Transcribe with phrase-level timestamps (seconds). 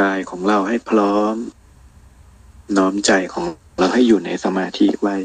[0.00, 1.36] กายของเราให้พร้อม
[2.76, 3.46] น้อมใจของ
[3.78, 5.16] เราให้อยู่ในสมาธิไว้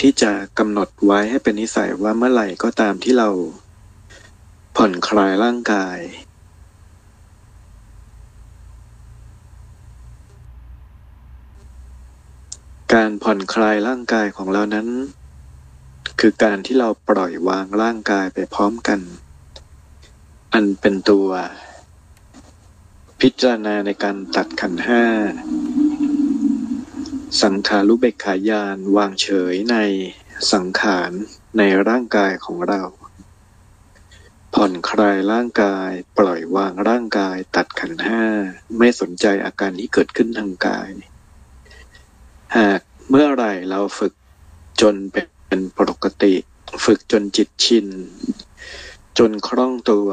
[0.00, 3.30] ที่จะกำหนดไว้ให้เป็นนิสัยว่าเมื่อไหร่ก็ตามที่เรา
[4.76, 5.98] ผ่อนคลายร่างกาย
[12.94, 14.88] การผ่อน คลายร่างกายของเรานั้น
[16.20, 19.00] คือการที่เราปล่อยวางร่างกายไปพร้อมกัน
[20.54, 21.28] อันเป็นตัว
[23.20, 25.04] พิจารณาในการตัดขันห้า
[27.42, 29.76] สังขารุเบกขายานวางเฉยใน
[30.52, 31.10] สังขาร
[31.58, 32.82] ในร่างกายของเรา
[34.54, 38.24] ผ่อนคลายร่างกาย ปล่อยวางร่างกาย ตัดขันห้า
[38.78, 40.90] ไม่สนใจอาการที่เกิดขึ้นทางกาย
[42.58, 44.12] หาก เมื่อไหร่เราฝึก
[44.80, 46.34] จนเป็นปกติ
[46.84, 47.86] ฝึกจนจิตชิน
[49.18, 50.08] จนคล่องตัว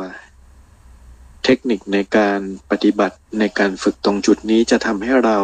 [1.44, 2.40] เทคนิคในการ
[2.72, 5.40] ปฏิบัติในการฝึกตรงจุดนี้จะทำให้เรา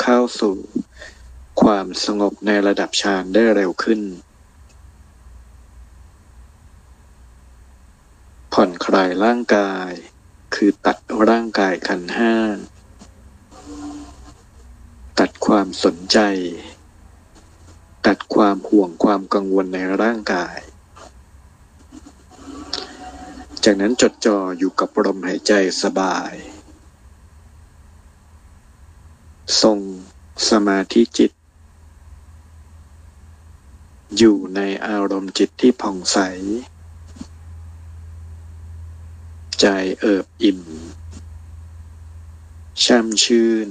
[0.00, 0.54] เข้าสู่
[1.62, 4.00] ความสงบในระดับฌานได้เร็วขึ้น
[8.52, 9.90] ผ่อนคลายร่างกาย
[10.54, 10.96] คือตัด
[11.28, 12.34] ร่างกายขันห้า
[15.24, 16.18] ตัดความสนใจ
[18.06, 20.58] ตัดความห่วงความกังวลในร่างกาย
[23.64, 25.52] จากนั้นจดจ่ออยู่กับลมหายใจ
[25.82, 26.32] สบาย
[29.62, 29.78] ทรง
[30.50, 31.32] สมาธิจิต
[34.18, 36.18] อยู่ในอารมณ์จิตที่ผ่องใส
[39.60, 39.66] ใจ
[40.00, 40.60] เอิบอิ่ม
[42.84, 43.70] ช่ำชื่น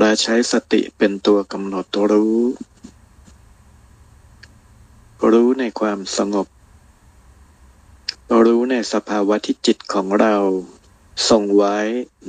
[0.00, 2.40] เราใช้สติเป็นตัวกำหนดรู้
[5.32, 6.46] รู้ในความสงบ
[8.44, 10.36] รู้ในสภาวะที่จิตของเรา
[11.28, 11.78] ทรงไว้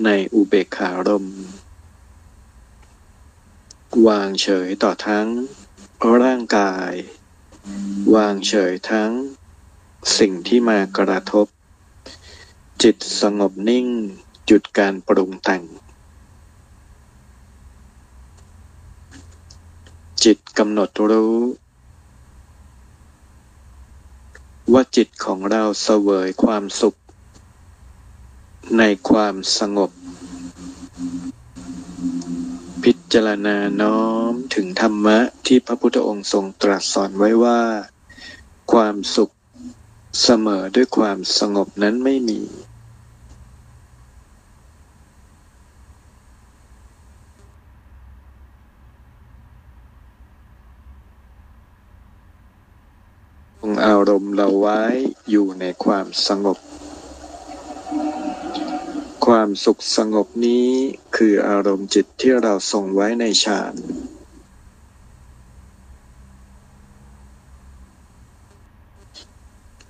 [0.05, 1.25] ในอุเบกขารม
[4.07, 5.27] วางเฉยต่อทั้ง
[6.23, 6.91] ร่างกาย
[8.15, 9.11] วางเฉยทั้ง
[10.17, 11.47] สิ่งที่มากระทบ
[12.83, 13.87] จิตสงบนิ่ง
[14.45, 15.63] หยุดการปรุงแต่ง
[20.23, 21.37] จิตกำหนดรู้
[24.73, 26.95] ว่าจิตของเราเสวยความสุข
[28.77, 29.91] ในความสงบ
[32.83, 37.61] พิจารณาน้อมถึงธรรมะที่พระพุทธองค์ทรงตรัสสอนไว้ว่า
[38.73, 39.33] ความสุข
[40.23, 42.39] เสมอด้วยความสงบนั้นไม่มี
[53.69, 54.81] งอารมณ์เราไว้
[55.29, 56.57] อยู่ในความสงบ
[59.25, 60.67] ความสุขสงบนี้
[61.15, 63.73] คืออารมณ์จิตที่เราทรงไว้ในฌาน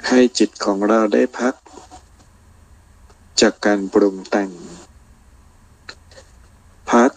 [0.07, 1.53] ให้จิตของเราได้พัก
[3.41, 4.51] จากการปรุงแต่ง
[6.91, 7.11] พัก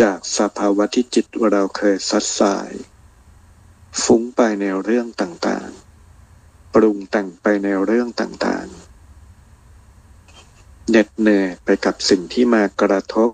[0.00, 2.72] จากสภาวะที่จิตเราเคยซัดสาย
[4.02, 8.84] ฟุ้งไปในเรื่องต่างๆ ปรุงแต่งไปในเรื่องต่างๆ
[10.88, 13.30] เหน็ดเหนื่อยไปกับสิ่งที่มากระทบ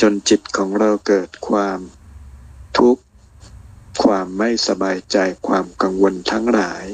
[0.00, 1.80] จนจิตของเราเกิดความ
[2.78, 3.02] ทุกข์
[4.02, 5.16] ความไม่สบายใจ
[5.46, 6.84] ความกังวลทั้งหลาย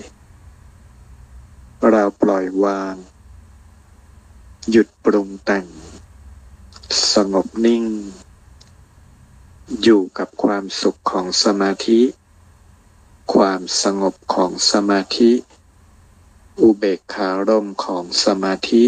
[1.91, 2.95] เราปล่อยวาง
[4.71, 5.67] หยุดปรุงแต่ง
[7.15, 7.85] สงบนิ่ง
[9.83, 12.01] อยู่กับความสุขของสมาธิ
[13.35, 15.31] ความสงบของสมาธิ
[16.61, 18.85] อุเบกขารมของสมาธิ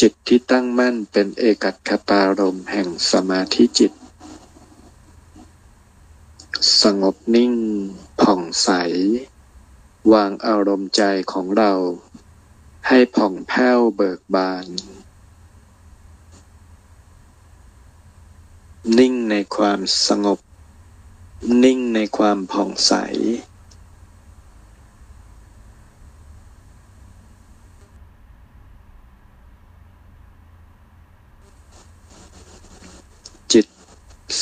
[0.00, 3.92] จิตที่ตั้งมั่นเป็นเอกัคตารมแห่งสมาธิจิต
[6.82, 7.54] สงบนิ่ง
[8.20, 8.68] ผ่องใส
[10.12, 11.02] วางอารมณ์ใจ
[11.32, 11.72] ของเรา
[12.88, 14.66] ให้ผ่องแผ้วเบิกบาน
[18.98, 20.38] นิ่งในความสงบ
[21.62, 22.92] นิ่งในความผ่องใส
[33.52, 33.66] จิต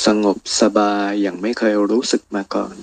[0.05, 2.77] สงบสบายอย่างไม่เคยรู้สึกมาก่อน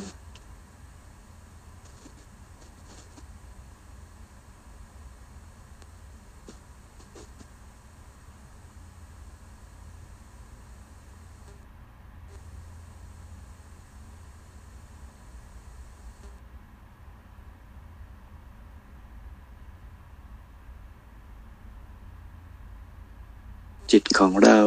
[23.94, 24.60] จิตของเรา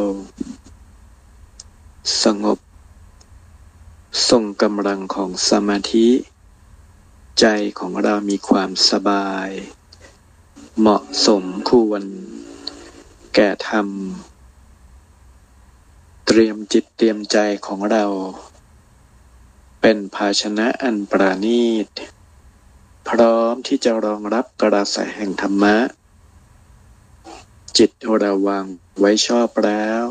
[2.22, 2.58] สงบ
[4.28, 6.08] ทรงกำลังของสมาธิ
[7.40, 7.46] ใจ
[7.78, 9.48] ของเรามีความสบาย
[10.78, 12.02] เหมาะสมควร
[13.34, 13.88] แก่ธรรม
[16.26, 18.04] เตรียมจิตเตรียมใจของเรา
[19.80, 21.88] เป็นภาชนะอันประณีต
[23.08, 25.76] พร้อมที่จะรองรับกระแสแห่งธรรมะ
[27.78, 27.90] จิต
[28.22, 28.64] ราวาง
[28.98, 30.04] ไว้ชอบแล้ว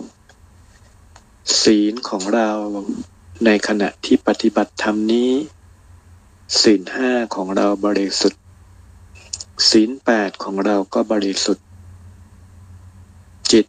[1.62, 2.50] ศีลของเรา
[3.46, 5.32] ในขณะที่ปฏิบัติธรรมนี้
[6.62, 8.42] ศีลห้าของเราบริสุทธิ์
[9.70, 11.66] ศีลแปดของเราก็บริสุทธิ์
[13.52, 13.66] จิต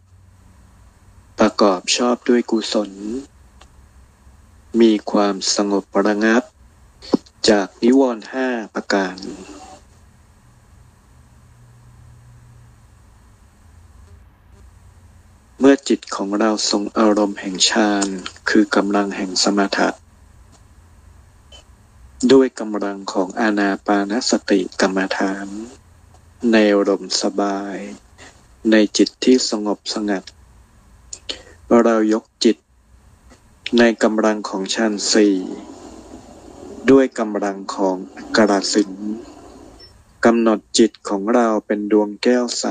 [1.38, 2.90] ประกอบชอบด้วยกุศล
[4.80, 6.42] มีความสงบระงับ
[7.48, 9.16] จากนิวรณ์ห้าประการ
[15.62, 18.06] เมื่อจิตของเราทรงอารมณ์แห่งฌาน
[18.50, 19.88] คือกำลังแห่งสมถะ
[22.32, 25.46] ด้วยกำลังของอานาปานสติกรรมฐาน
[26.52, 27.76] ในอารมณ์สบาย
[28.70, 30.24] ในจิตที่สงบสงัด
[31.84, 32.56] เรายกจิต
[33.78, 35.36] ในกำลังของฌานสี่
[36.90, 37.96] ด้วยกำลังของ
[38.36, 38.92] กระสิน
[40.24, 42.66] กำหนดจิตของเราเป็นดวงแก้วใส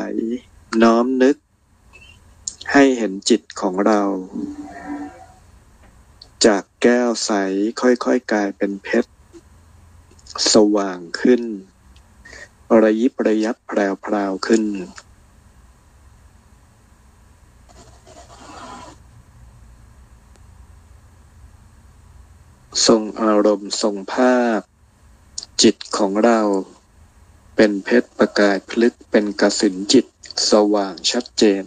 [0.83, 1.38] น้อมนึก
[2.74, 4.01] ให้เห็นจิตของเรา
[6.45, 7.31] จากแก้วใส
[7.81, 9.12] ค่อยๆกลายเป็นเพชร
[10.54, 11.42] สว่างขึ้น
[12.81, 14.63] ระยิบระยับแพรวๆขึ้น
[22.88, 24.60] ทรงอารมณ์ทรงภาพ
[25.62, 26.42] จิตของเรา
[27.56, 30.06] เป็นเพชรประกายพลึกเป็นกสินจิต
[30.51, 31.65] สว่างชัดเจน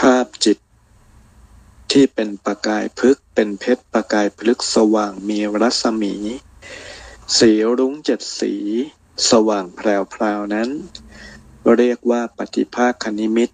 [0.00, 0.58] ภาพจิต
[1.98, 6.14] ที่เป็นประกายพึกเป็นเพชรประกายพลึกสว่างมีรัศมี
[7.38, 8.54] สีรุ้งเจ็ดสี
[9.30, 10.68] สว่างแพรวๆนั้น
[11.76, 13.50] เรียกว่าปฏิภาคนิมิต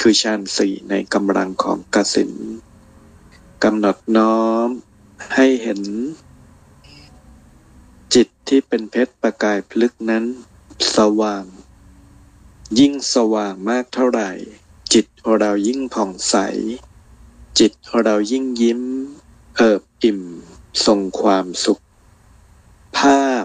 [0.00, 2.32] คือฌานสี่ในกำลังของกสิน
[3.64, 4.68] กำหนดน้อม
[5.34, 5.80] ให้เห็น
[8.14, 10.24] จิตที่เป็นเพชรประกายพลึกนั้น
[10.96, 11.44] สว่าง
[12.78, 14.30] ยิ่งสว่างมากเท่าไหร่
[14.92, 15.06] จิต
[15.38, 16.36] เรายิ่งผ่องใส
[17.64, 18.82] จิตเรายิ่งยิ้ม
[19.56, 20.20] เอิบอิ่ม
[20.86, 21.80] ทรงความสุข
[22.98, 23.44] ภาพ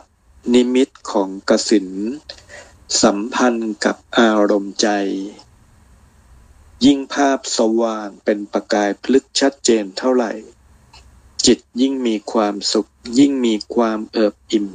[0.53, 1.89] นิมิตของกสิน
[3.01, 4.87] สัมพันธ์กับอารมณ์ใจ
[6.85, 10.31] ยิ่งภาพสว่างเป็นประกายพลึกชัดเจนเท่าไหร่
[11.45, 14.67] จิตยิ่งมีความสุข ยิ่งมีความเอิบอิ่ม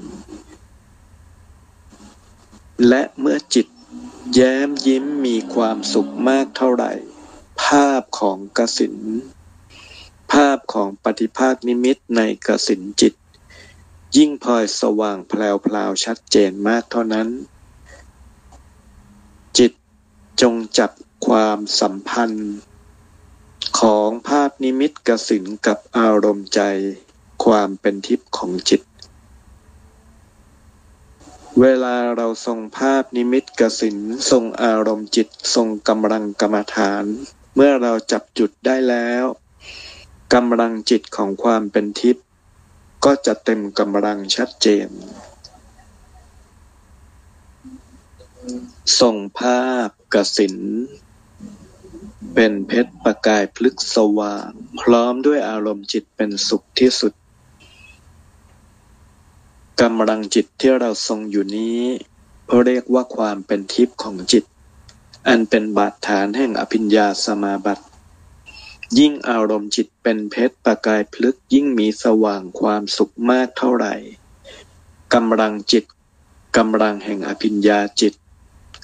[2.89, 3.67] และเมื่อจิต
[4.35, 6.93] แย้มยิ้มมีความสุขมากเท่าไหร่
[7.63, 8.97] ภาพของกสิน
[10.33, 13.15] ภาพของปฏิภาคนิมิตในกสินจิต
[14.17, 17.29] ยิ่งพลอยสว่างแพลวๆชัดเจนมากเท่านั้น
[19.59, 19.73] จิต
[20.41, 20.91] จงจับ
[21.27, 22.53] ความสัมพันธ์
[23.81, 26.61] ของภาพนิมิตกสินกับอารมณ์ใจ
[27.45, 28.83] ความเป็นทิพย์ของจิต
[31.61, 33.97] เวลาเราทรงภาพนิมิตกสิน
[34.31, 37.05] ทรงอารมณ์จิตทรงกำลังกรรมฐาน
[37.55, 39.25] เมื่อเราจับจุดได้แล้ว
[40.35, 42.25] กำลังจิตของความเป็นทิพย์
[43.05, 44.89] ก็จะเต็มกำลังชัดเจน
[49.01, 50.57] ส่งภาพกสิน
[52.35, 57.13] เป็นเพชรประกายพลึกสว่าง พร้อมด้วยอารมณ์จิตเป็นสุขที่สุด
[59.83, 61.81] กำลังจิตที่เราทรงอยู่นี้
[62.65, 64.45] เรียกว่าความเป็นทิพย์ของจิต
[65.29, 67.85] อันเป็นบาดฐานแห่งอภิญญาสมาบัติ
[68.99, 73.95] ยิ่งอารมณ์จิตเป็นเพชรประกายพลึกยิ่งมีสว่างความสุขมากเท่าไหร่
[75.15, 75.85] กำลังจิต
[76.57, 78.15] กำลังแห่งอภิญญาจิต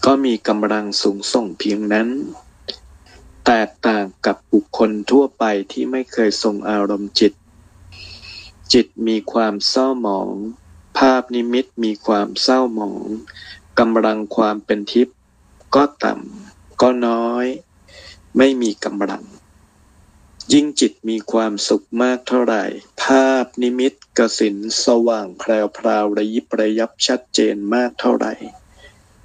[0.04, 2.08] ก็มีกำลังสูงส่งเพียงนั้น
[3.46, 7.32] แตกต่างกับบุคคลทั่วไปที่ไม่เคยทรงอารมณ์จิต
[8.72, 10.34] จิตมีความเศร้าหมอง
[10.98, 13.04] ภาพนิมิตมีความเศร้าหมอง
[13.78, 15.15] กำลังความเป็นทิพย์
[15.76, 17.46] ก็ต่ำก็น้อย
[18.36, 19.24] ไม่มีกำลัง
[20.52, 22.64] ยิ่งจิตมีความสุขมากเท่าไหร่
[23.02, 28.34] ภาพนิมิตกสินสว่างแพรวพราวระยิบระยับชัดเจนมากเท่าไหร่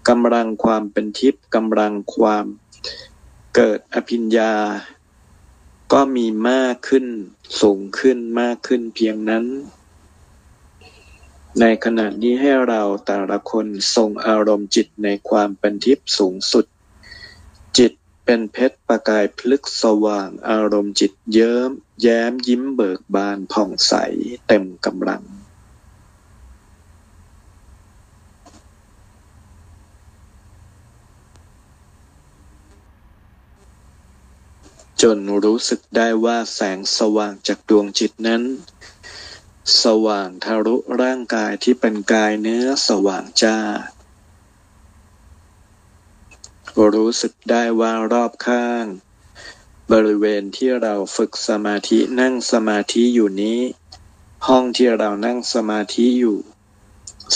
[0.09, 2.45] กำลังความเป็นทิพย์กำลังความ
[3.55, 4.53] เกิดอภิญญา
[5.93, 7.05] ก็มีมากขึ้น
[7.61, 9.45] สูงขึ้นมากขึ้นเพียงนั้น
[11.59, 13.65] ในขณะนี้ให้เราแต่ละคน
[13.95, 16.65] ทรงอารมณ์จิตในความเป็นทิพย์สูงสุด
[17.77, 17.91] จิต
[18.25, 23.93] เป็นเพชรประกายพลึกสว่างอารมณ์จิตเยิ้ม แย้มยิ้มเบิกบานผ่องใส
[24.47, 25.23] เต็มกำลัง
[35.01, 38.43] จนรู้สึกได้ว่าแสงสว่างจากดวงจิตนั้น
[39.83, 43.57] สว่างทะลุร่างกายที่เป็นกายเนื้อสว่างจ้า
[46.95, 48.85] รู้สึกได้ว่ารอบข้าง
[49.91, 53.59] บริเวณที่เราฝึกสมาธินั่งสมาธิอยู่นี้
[54.47, 56.39] ห้องที่เรานั่งสมาธิอยู่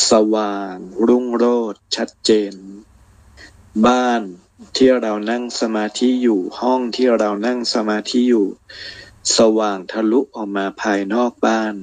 [0.09, 0.73] สว่าง
[1.07, 2.53] รุ่งโรจน์ชัดเจน
[3.85, 4.21] บ้าน
[4.75, 8.47] ที่เรานั่งสมาธิอยู่ห้องที่เรานั่งสมาธิอยู่
[9.37, 11.75] สว่างทะลุออกมาภายนอกบ้าน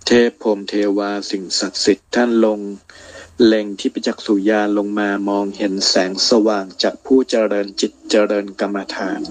[0.11, 2.59] ทพพรมเทวาสิ่งศักดิ์สิทธิ์ท่านลง
[3.45, 9.21] เล็งที่ประจักษุญาลงมามองเห็นแสงสว่างจากผู้เจริญจิตเจริญกรรมฐาน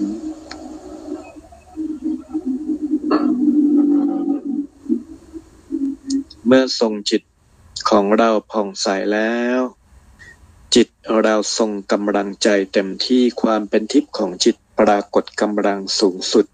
[6.47, 7.21] เมื่อทรงจิต
[7.89, 9.59] ของเราผ่องใสแล้ว
[10.75, 10.87] จิต
[11.23, 16.45] เราทรงกำลังใจเต็มที่ความเป็นทิพย์ของจิตปรากฏกำลังสูงสุด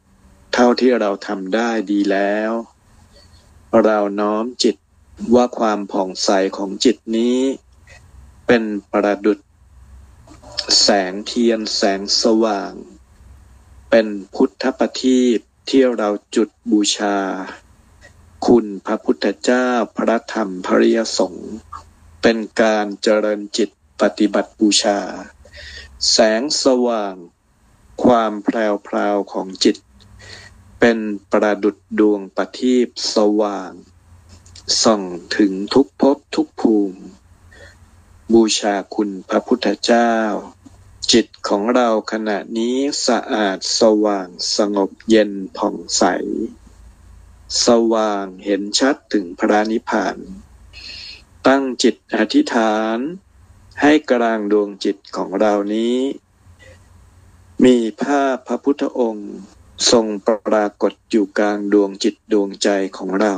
[0.53, 2.53] เท่าที่เราทำได้ดีแล้ว
[3.83, 4.75] เราน้อมจิต
[5.33, 7.39] ว่าความผ่องใสของจิตนี้
[8.47, 9.39] เป็นประดุด
[10.81, 12.73] แสงเทียนแสงสว่าง
[13.89, 17.17] เป็นพุทธปฏิบที่เราจุดบูชา
[18.45, 21.51] คุณพระพุทธเจ้าพระธรรมพระยสงฆ์
[22.21, 23.69] เป็นการเจริญจิต
[24.01, 24.99] ปฏิบัติบูชา
[26.11, 27.15] แสงสว่าง
[28.03, 29.75] ความแพรวพราวของจิต
[30.79, 30.97] เป็น
[31.31, 33.71] ประดุดดวงประทีปสว่าง
[34.83, 35.01] ส่อง
[35.37, 36.99] ถึงทุกภพทุกภูมิ
[38.33, 40.13] บูชาคุณพระพุทธเจ้า
[41.11, 46.03] จิตของเราขณะนี้สะอาดสว่างสงบเย็นผ่องใส
[47.65, 50.17] สว่างเห็นชัดถึงพระนิพพาน
[51.47, 52.97] ตั้งจิตอธิษฐาน
[53.81, 55.97] ให้กลางดวงจิตของเรานี้
[57.65, 59.33] มีภาพพระพุทธองค์
[59.91, 63.35] ทรงปรากฏอยู่กลางดวงจิตดวงใจของเรา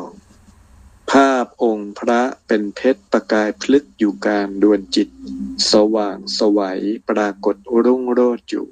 [1.12, 5.10] ภาพองค์พระเป็นเพชรประกายพลึกอยู่กลางดวงจิต
[5.72, 8.67] สว่างสวัยปรากฏรุ่งโรจน์อยู่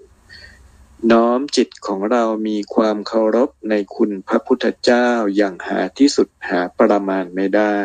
[1.11, 7.77] น้อมจิตของเรามีความเคารพในคุณพระพุทธเจ้าอย่างหาที่สุดหาประมาณไม่ได้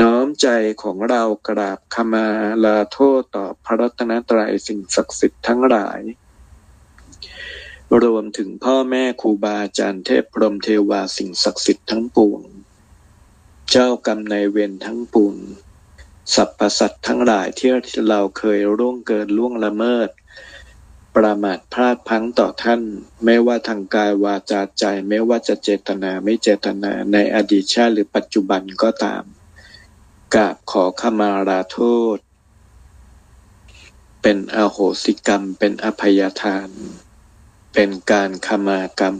[0.00, 0.48] น้อมใจ
[0.82, 2.28] ของเรากราบขมา
[2.64, 6.00] ลาโทษต่อพระรัตนตรัยสิ่งศักดิ์สิทธิ์ทั้งหลาย
[8.02, 12.40] รวมถึงพ่อแม่ครูบาอาจารย์เทพพรหมเทวาสิ่งศักดิ์สิทธิ์ทั้งปวง
[13.70, 15.36] เจ้ากรรมในเวรทั้งปวง
[16.34, 17.70] สรรพสัตว์ทั้งหลายที่
[18.08, 20.08] เราเคยร่วงเกินล่วงละเมิด
[21.16, 22.82] ประมาทพลาดพังต่อท่าน
[23.24, 29.24] ไม่ว่าทางกายวาจาใจไม่ว่าจะเจตนาไม่เจตนาในอดีตชาติหรือปัจจุบันก็ตาม
[30.34, 31.78] กราบขอขมาลาโท
[32.16, 32.18] ษ
[34.22, 36.68] เป็นอโหสิกรรมเป็นอภัยทาน
[37.74, 39.16] เป็นการขมากรรม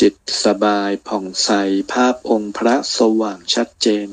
[0.00, 1.50] จิตสบายผ่องใส
[1.92, 4.10] ภาพองค์พระสว่างชัดเจน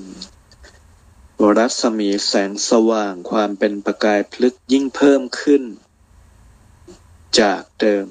[1.58, 5.64] รัศมีแสงสว่างความเป็นประกายพลึกยิ่งเพิ่มขึ้น
[7.40, 8.08] จากเดิม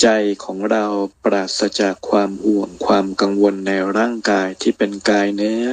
[0.00, 0.08] ใจ
[0.44, 0.86] ของเรา
[1.24, 5.64] ปราศจากความห่วงความกังวลในร่างกายที่เป็นกายเนื้อ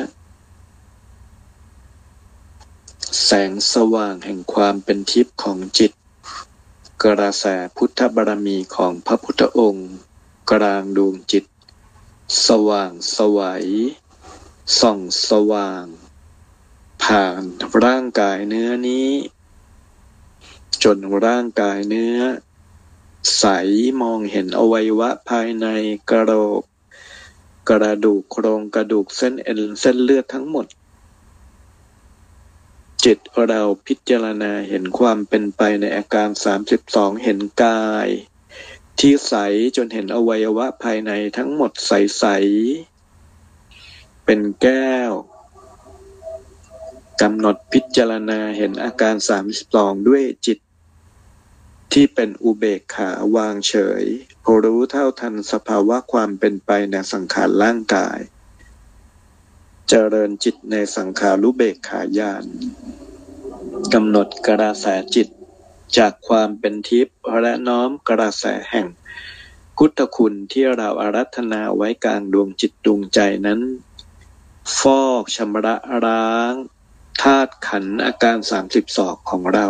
[3.23, 5.91] แสงสว่างแห่งความเป็นทิพย์ของจิต
[7.03, 7.45] กระแส
[7.75, 9.89] พุทธบารมีของพระพุทธองค์
[10.51, 11.45] กลางดวงจิต
[12.47, 13.65] สว่างสวัย
[14.79, 15.85] ส่องสว่าง
[17.03, 17.41] ผ่าน
[17.83, 19.09] ร่างกายเนื้อนี้
[20.83, 22.19] จนร่างกายเนื้อ
[23.37, 23.45] ใส
[24.01, 25.67] มองเห็นอวัยวะภายใน
[26.09, 26.61] กระโหลก
[27.69, 30.65] กระดูกโครงกระดูกเส้นเอ็นเส้นเลือดทั้งหมด
[33.05, 38.07] จิตเราพิจารณาเห็นความเป็นไปในอาการสามสิบสองเห็นกาย
[38.99, 39.33] ที่ใส
[39.75, 42.25] จนเห็นอวัยวะภายในทั้งหมดใส
[43.05, 45.11] ๆ เป็นแก้ว
[47.21, 50.57] กำหนดพิจารณาเห็นอาการสามสิบสองด้วยจิต
[51.93, 54.03] ที่เป็นอุเบกขาวางเฉย
[54.63, 58.19] รู้เท่าทันสภาวะความเป็นไปในสังขารร่างกาย
[59.91, 62.45] เจริญจิตในสังขารุเบกขายาน
[63.93, 65.27] กำหนดกระแสจิต
[65.97, 68.87] จากความเป็นทิพย์และน้อมกระแสแห่ง
[69.77, 73.61] พุทธคุณที่เราอารัธนาไว้กลางดวงจิตดวงใจนั้น
[74.77, 75.75] ฟอกชำระ
[76.05, 76.53] ล้าง
[77.21, 79.67] ธาตุขันอาการสามสิบสองของเรา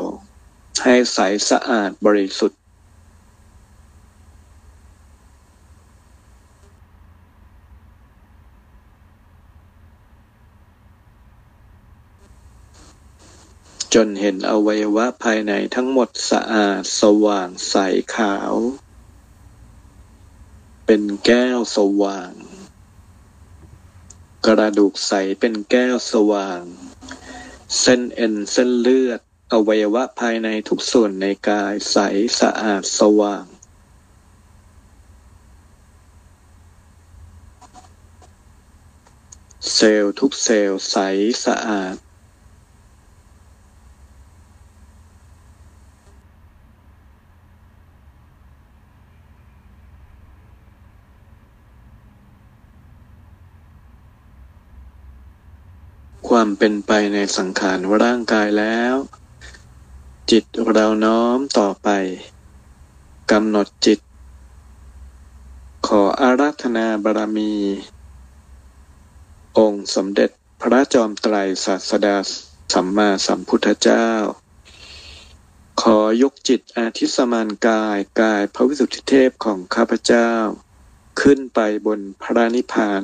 [0.83, 1.19] ให้ใส
[1.49, 2.61] สะอาดบริสุทธิ์
[13.93, 17.75] จนเห็นอวัยวะภายในทั้งหมดสะอาดสว่างใส
[18.15, 18.53] ขาว
[20.85, 22.31] เป็นแก้วสว่าง
[24.45, 26.63] กระดูกใสเป็นแก้วสว่าง
[27.79, 29.19] เส้นเอ็นเส้นเลือด
[29.53, 31.97] อวัยวะภายในทุกส่วนในกายใส
[32.39, 33.45] สะอาดสว่าง
[39.73, 40.97] เซลล์ทุกเซลล์ใส
[41.45, 41.95] สะอาด
[56.29, 58.95] ความเป็นไปในสังขารร่างกายแล้ว
[60.31, 61.89] จิตเราน้อมต่อไป
[63.31, 63.99] กำหนดจิต
[65.87, 67.53] ขออาราธนาบารมี
[69.57, 70.29] องค์สมเด็จ
[70.61, 71.35] พระจอมไตร
[71.65, 72.17] ศาสดา
[72.73, 74.07] สัมมาสัมพุทธเจ้า
[75.81, 80.31] ขอยกจิตอาทิสมานกายกายพระวิสุทธิเทพของข้าพเจ้า
[81.21, 83.03] ขึ้นไปบนพระนิพพาน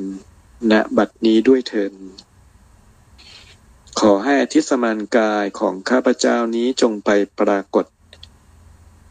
[0.70, 1.92] ณบัดนี้ด้วยเถิด
[4.00, 7.86] ขอให้อธิสมานกายของข้าพเจ้านี้จงไปปรากฏ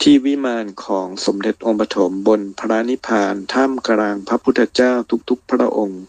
[0.02, 4.94] ที่วิมานของสมเด็จองค์ปฐมบนพระนิพพานท่ามกลางพระพุทธเจ้า
[5.30, 6.04] ทุกๆพระองค์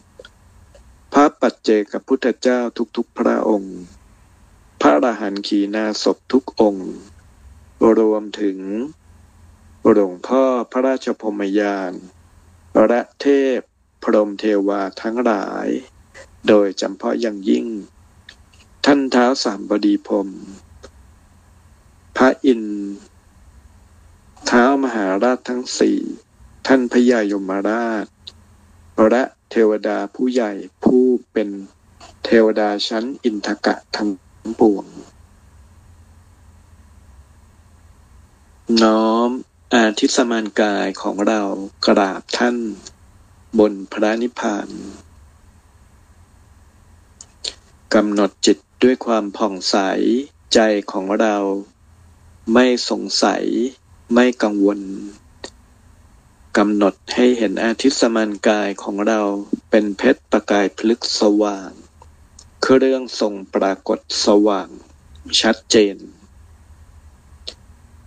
[1.13, 2.61] พระปัจเจกพุทธเจ้า
[2.97, 3.77] ทุกๆพระองค์
[4.81, 6.91] พระอรหันต์ขีนาศพทุกองค์
[7.99, 8.59] รวมถึง
[9.93, 11.93] หลวงพ่อพระราชพมยาน
[12.87, 13.27] และเท
[13.59, 13.61] พ
[14.03, 15.69] พรหมเทวาทั้งหลาย
[16.49, 17.67] โดยจำเพาะอย่างยิ่ง
[18.89, 20.29] ท่านเท้าสามบดีพรม
[22.17, 22.63] พระอิน
[24.47, 25.99] เท้ามหาราชทั้งสี่
[26.67, 28.07] ท่านพญายมราช
[29.11, 30.53] และเทวดาผู้ใหญ่
[30.85, 31.49] ผู้เป็น
[32.25, 34.11] เทวดาชั้นอินทกะทั้ง
[34.61, 34.87] ปวง
[38.83, 39.31] น้อม
[39.75, 41.43] อาทิสมานกายของเรา
[41.87, 42.57] กราบท่าน
[43.59, 44.69] บนพระนิพพาน
[47.95, 49.77] กำหนดจิต ด้วยความผ่องใส
[50.55, 50.61] ใจ
[50.93, 51.37] ของเรา
[52.53, 53.45] ไม่สงสัย
[54.15, 54.81] ไม่กังวล
[56.57, 59.21] กำหนดให้เห็นอาทิตย์สมานกายของเรา
[59.71, 61.71] เป็นเพชรประกายพลึกสว่าง
[62.63, 64.69] เครื่องทรงปรากฏสว่าง
[65.41, 65.97] ชัดเจน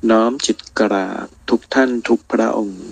[0.10, 2.84] น้อมจิตกราบทุกท่านทุกพระองค์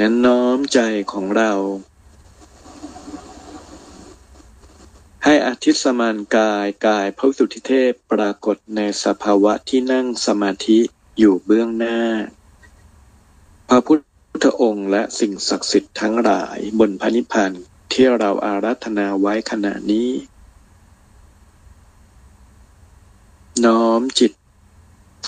[0.00, 0.80] นั้นน้อมใจ
[1.12, 1.52] ของเรา
[5.24, 10.78] ให้อาทิตย์สมานกายกายพระสุทธิเทพปรากฏในสภาวะที่นั่งสมาธิ
[11.18, 12.00] อยู่เบื้องหน้า
[13.68, 13.98] พระพุท
[14.44, 17.52] ธองค์และสิ่งศักดิ์สิทธิ์ทั้งหลายบนพระนิพพาน
[17.92, 20.10] ที่เราอารัธนาไว้ขณะนี้
[23.64, 24.32] น้อมจิต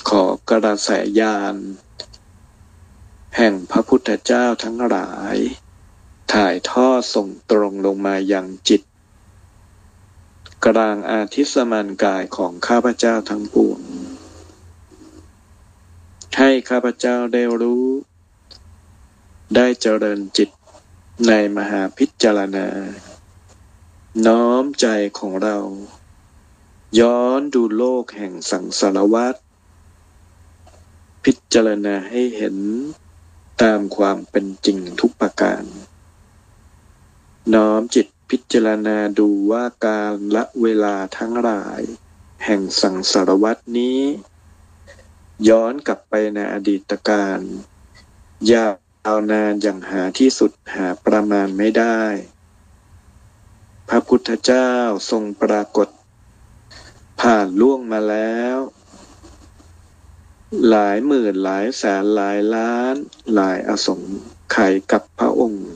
[0.09, 1.57] ขอกระแสยาน
[3.37, 5.37] แห่งพระพุทธเจ้าทั้งหลาย
[6.33, 8.83] ถ่ายทอดส่งตรงลงมายังจิต
[10.67, 13.81] กลางอาทิสมานกายของข้าพเจ้าทั้งปวง
[16.39, 17.87] ให้ข้าพเจ้าได้รู้
[19.57, 20.51] ได้เจริญจิต
[21.29, 22.69] ในมหาพิจารณา
[24.27, 24.87] น้อมใจ
[25.19, 25.59] ของเรา
[27.01, 29.35] ย้อนดูโลกแห่งสังสารวัฏ
[31.25, 32.57] พิจารณาให้เห็น
[33.63, 35.63] ตามความเป็นจริงทุกประการ
[37.55, 41.83] น้อมจิตพิจารณาดูว่าการละเวลาทั้งหลาย
[42.45, 44.01] แห่งสังสารวัตนี้
[45.49, 47.39] ย้อนกลับไปในอดีตการ
[48.53, 48.67] ยา
[49.15, 52.01] วนานอย่างหาที่สุดหาประมาณไม่ได้
[53.89, 54.71] พระพุทธเจ้า
[55.11, 55.89] ทรงปรากฏ
[57.21, 58.57] ผ่านล่วงมาแล้ว
[60.69, 62.95] หลายหมื่นหลายแสนหลายล้าน
[63.35, 64.01] หลายอสง
[64.53, 65.69] ไขยกับพระองค์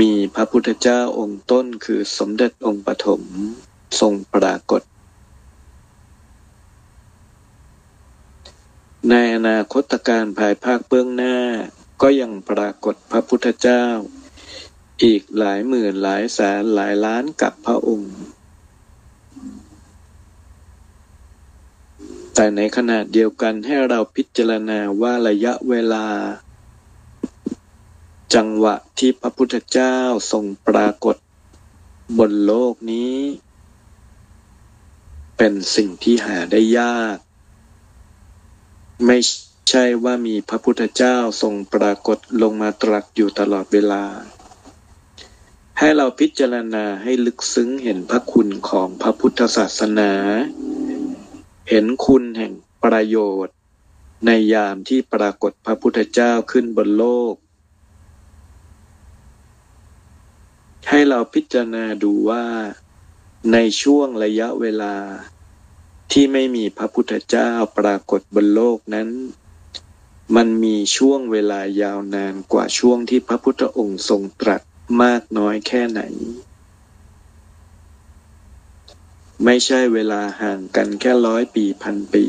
[0.00, 3.22] มีพระพุทธเจ้าองค์ต้นคือสมเด็จองค์ปฐม
[4.00, 4.82] ทรงปรากฏ
[9.10, 11.36] ในอนาคตการภายภาคเบื้องหน้า
[12.02, 13.84] ก็ยังปรากฏพระพุทธเจ้า
[15.04, 18.14] อีกหลายหมื่นหลายแสนหลายล้านกับพระองค์
[22.34, 26.06] แต่ในขณะเดียวกันให้เราพิจารณาว่าระยะเวลา
[28.34, 29.96] จังหวะที่พระพุทธเจ้า
[30.32, 31.16] ทรงปรากฏ
[32.18, 33.16] บนโลกนี้
[35.36, 37.16] เป็นสิ่งที่หาได้ยาก
[39.06, 39.18] ไม่
[39.70, 44.04] ใช่ว่ามีพระพุทธเจ้าทรงปรากฏลงมาตรัสอยู่ตลอดเวลา
[45.78, 50.12] ให้เราพิจารณาให้ลึกซึ้งเห็นพระคุณของพระพุทธศาสนา
[51.68, 52.52] เห็นคุณแห่ง
[52.84, 53.54] ประโยชน์
[54.26, 57.34] ในยามที่ปรากฏพระพุทธเจ้าขึ้นบนโลก
[60.88, 62.44] ให้เราพิจารณาดูว่า
[63.52, 64.94] ในช่วงระยะเวลา
[66.12, 69.08] ที่ไม่มีพระพุทธเจ้าปรากฏบนโลกนั้น
[70.36, 74.62] มันมีช่วงเวลายาวนานกว่าช่วงที่พระพุทธองค์ทรงตรัส
[75.02, 76.02] มากน้อยแค่ไหน
[79.44, 82.24] ไม่ใช่เวลาห่างกันแค่ร้อยปีพันปี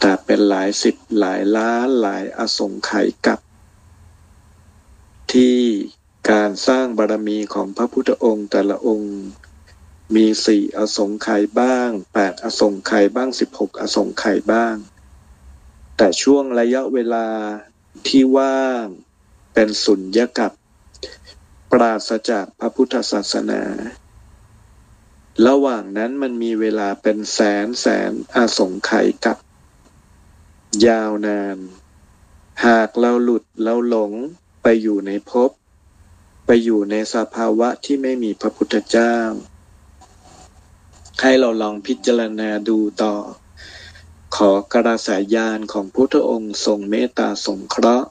[0.00, 3.38] แต่เป็นหลายสิบหลายล้านหลายอสงไขยกับ
[5.32, 5.58] ที่
[6.30, 9.14] การสร้างบารมีของพระพุทธองค์แต่ละองค์
[10.14, 14.74] มีสี่อสงไขยบ้างแปดอสงไขยบ้างสิบหกอสงไขยบ้าง
[15.96, 17.26] แต่ช่วงระยะเวลา
[18.08, 18.84] ที่ว่าง
[19.54, 20.52] เป็นสุญญกับ
[21.70, 23.62] ปราศจากพระพุทธศาสนา
[25.46, 29.36] ระหว่างนั้นมันมีเวลาเป็นแสนแสนอาสงไขยกับ
[30.86, 31.58] ยาวนาน
[32.66, 34.12] หากเราหลุดเราหลง
[34.62, 35.50] ไปอยู่ในภพ
[36.46, 39.14] ไปอยู่ในสภาวะที่ไม่มีพระพุทธเจ้า
[41.20, 43.14] ให้เราลองพิจารณาดูต่อ
[44.36, 48.08] ขอกระสายานของพุทธองค์ทรงเมตตาสงเคราะห์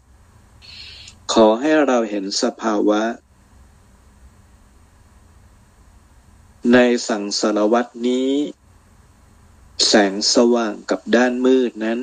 [1.34, 3.02] ขอให้เราเห็นสภาวะ
[6.72, 8.32] ในสังสารวัตนี้
[9.88, 12.00] แสงสว่างกับด้านมืดนั้น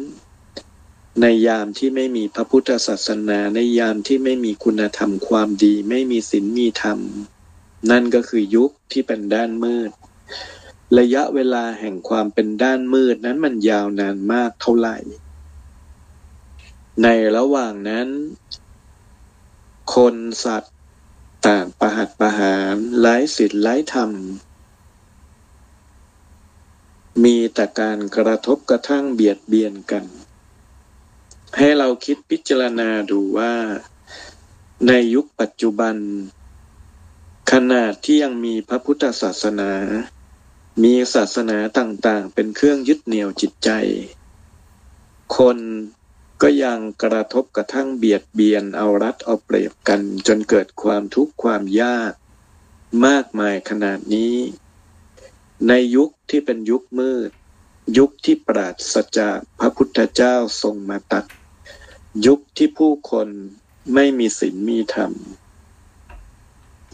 [1.21, 6.99] ในยามที่ไม่มีพระพุทธศาสนาในยามที่ไม่มีคุณธรรมความดี ไม่มีศีลมีธรรม
[7.91, 9.91] นั่นก็คือยุคที่เป็นด้านมืด
[10.99, 14.97] ระยะเวลาแห่งความเป็นด้านมืดนั้นมันยาวนานมากเท่าไหร่
[17.03, 18.09] ในระหว่างนั้น
[19.95, 20.75] คนสัตว์
[21.47, 24.11] ต่างประหัตประหารไร้ศีลไร้ธรรม
[27.25, 30.05] มีแต่การกระทบกระทั่งเบียดเบียนกัน
[31.57, 33.53] ให้เราคิดพิจารณาดูว่า
[34.87, 35.97] ในยุคปัจจุบัน
[37.53, 39.73] ขนาดที่ยังมีพระพุทธศาสนา
[40.83, 43.71] มีศาสนาต่างๆ เป็นเครื่องยึดเหนี่ยวจิตใจ
[45.37, 45.59] คน
[46.43, 52.13] ก็ยังกระทบกระทั่งเบียดเบียนเอารัดเอาเปรียบกัน จนเกิดความทุกข์ความยาก
[53.07, 54.35] มากมายขนาดนี้
[55.69, 57.31] ในยุคที่เป็นยุคมืด
[57.99, 61.25] ยุคที่ปราศจากพระพุทธเจ้าทรงมาตัด
[62.27, 63.29] ยุคที่ผู้คน
[63.95, 65.13] ไม่มีศีลมีธรรม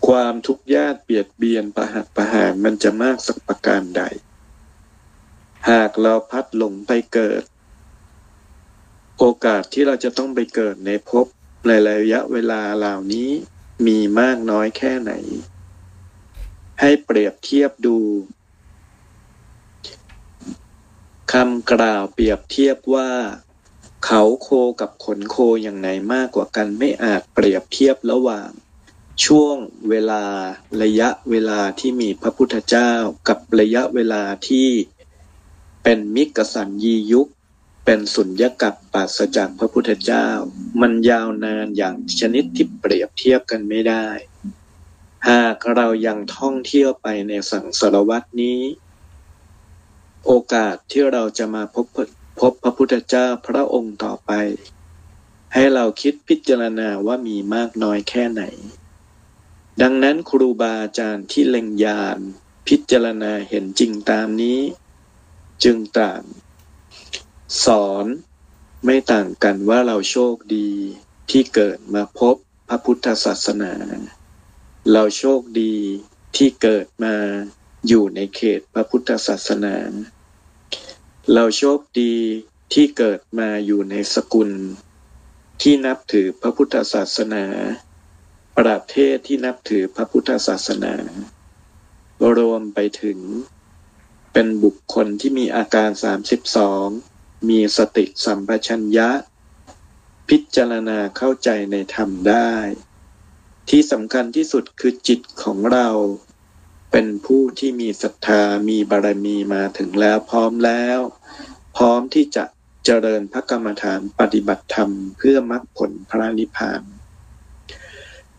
[0.07, 4.03] ความทุกข์ยากเบียดเบียนประหัตประหารมันจะมากสักประการใด
[5.71, 7.43] หากเราพัดหลงไปเกิด
[9.19, 11.27] โอกาสที่เราจะต้องไปเกิดในภพ
[11.67, 13.31] ในระยะเวลาเหล่านี้
[13.87, 15.13] มีมากน้อยแค่ไหน
[16.81, 17.99] ให้เปรียบเทียบดู
[21.33, 23.11] คำกล่าวเปรียบเทียบว่า
[24.05, 24.49] เขาโค
[24.81, 28.49] กับขนโคอย่างไหนมากกว่ากันไม่อาจเปรียบเทียบระหว่าง
[29.25, 29.57] ช่วง
[29.89, 30.25] เวลา
[30.83, 32.93] ระยะเวลาที่มีพระพุทธเจ้า
[33.29, 34.69] กับระยะเวลาที่
[35.83, 37.29] เป็นมิกสันยียุค
[37.85, 40.27] เป็นสุญญกับปราศจากพระพุทธเจ้า
[40.81, 44.07] มันยาวนานอย่างชนิดที่เปรียบเทียบกันไม่ได้
[45.29, 48.61] หากเรายังท่องเที่ยวไปในสังสารวัตนี้
[50.27, 51.87] โอกาสที่เราจะมาพบ
[52.41, 54.31] พบพระพุทธเจ้าพระองค์ต่อไป
[55.55, 58.43] ให้เราคิดพิจารณาว่ามีมากน้อยแค่ไหน
[59.83, 62.19] ดังนั้นครูบาอาจารย์ที่เล็งยาน
[62.69, 64.61] พิจารณาเห็นจริงตามนี้
[65.65, 66.23] จึงต่าง
[67.65, 68.07] สอน
[68.85, 70.71] ไม่ต่างกันว่าเราโชคดี
[71.31, 72.37] ที่เกิดมาพบ
[72.69, 73.73] พระพุทธศาสนา
[74.93, 75.75] เราโชคดี
[76.37, 77.17] ที่เกิดมา
[77.89, 79.77] อยู่ในเขตพระพุทธศาสนา
[81.35, 82.15] เราโชคดี
[82.73, 84.51] ที่เกิดมาอยู่ในสกุล
[85.63, 87.45] ที่นับถือพระพุทธศาสนา
[88.59, 90.95] ประเทศที่นับถือพระพุทธศาสนา
[92.39, 93.19] รวมไปถึง
[94.33, 95.91] เป็นบุคคลที่มีอาการ
[96.69, 99.11] 32 มีสติสัมปชัญญะ
[100.29, 102.53] พิจารณาเข้าใจในธรรมได้
[103.69, 105.89] ที่สำคัญที่สุดคือจิตของเรา
[106.91, 110.99] เป็นผู้ที่มีศรัทธามีบารมีมาถึงแล้วพร้อมแล้ว
[111.77, 112.45] พร้อมที่จะ
[112.85, 116.83] เจริญพระกรรมฐานปฏิบัติธรรมเพื่อมรรคผลพระนิพพาน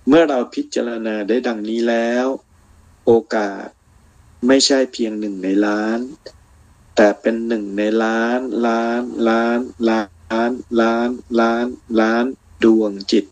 [0.07, 2.25] เมื่อเราพิจารณาได้ดังนี้แล้ว
[3.05, 3.65] โอกาส
[4.47, 5.99] ไม่ใช่เพียงหนึ่งในล้าน
[6.95, 10.03] แต่เป็นหนึ่งในล้านล้านล้านล้า
[10.49, 11.65] นล้านล้าน
[12.01, 12.25] ล้าน
[12.63, 13.25] ดวงจิต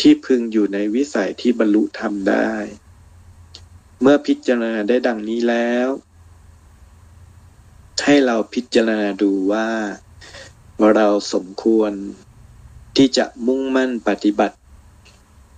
[0.00, 2.52] ที่พึงอยู่ในวิสัยที่บรรลุธรรมได้
[4.00, 5.88] เมื่อพิจารณาได้ดังนี้แล้ว
[8.04, 9.70] ให้เราพิจารณาดูว่า
[10.94, 11.92] เราสมควร
[12.96, 14.56] ที่จะมุ่งมั่นปฏิบัติ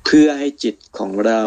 [0.05, 1.42] เพื่อให้จิตของเรา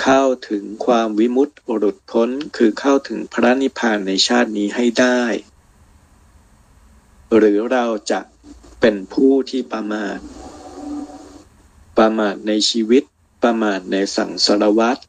[0.00, 5.22] เข้าถึงความวิมุตติหลุดพ้นคือเข้าถึงพระนิพพานในชาตินี้ให้ได้
[7.36, 8.20] หรือเราจะ
[8.80, 10.18] เป็นผู้ที่ประมาท
[11.98, 13.02] ประมาทในชีวิต
[13.42, 15.00] ประมาทในสังสารวัตร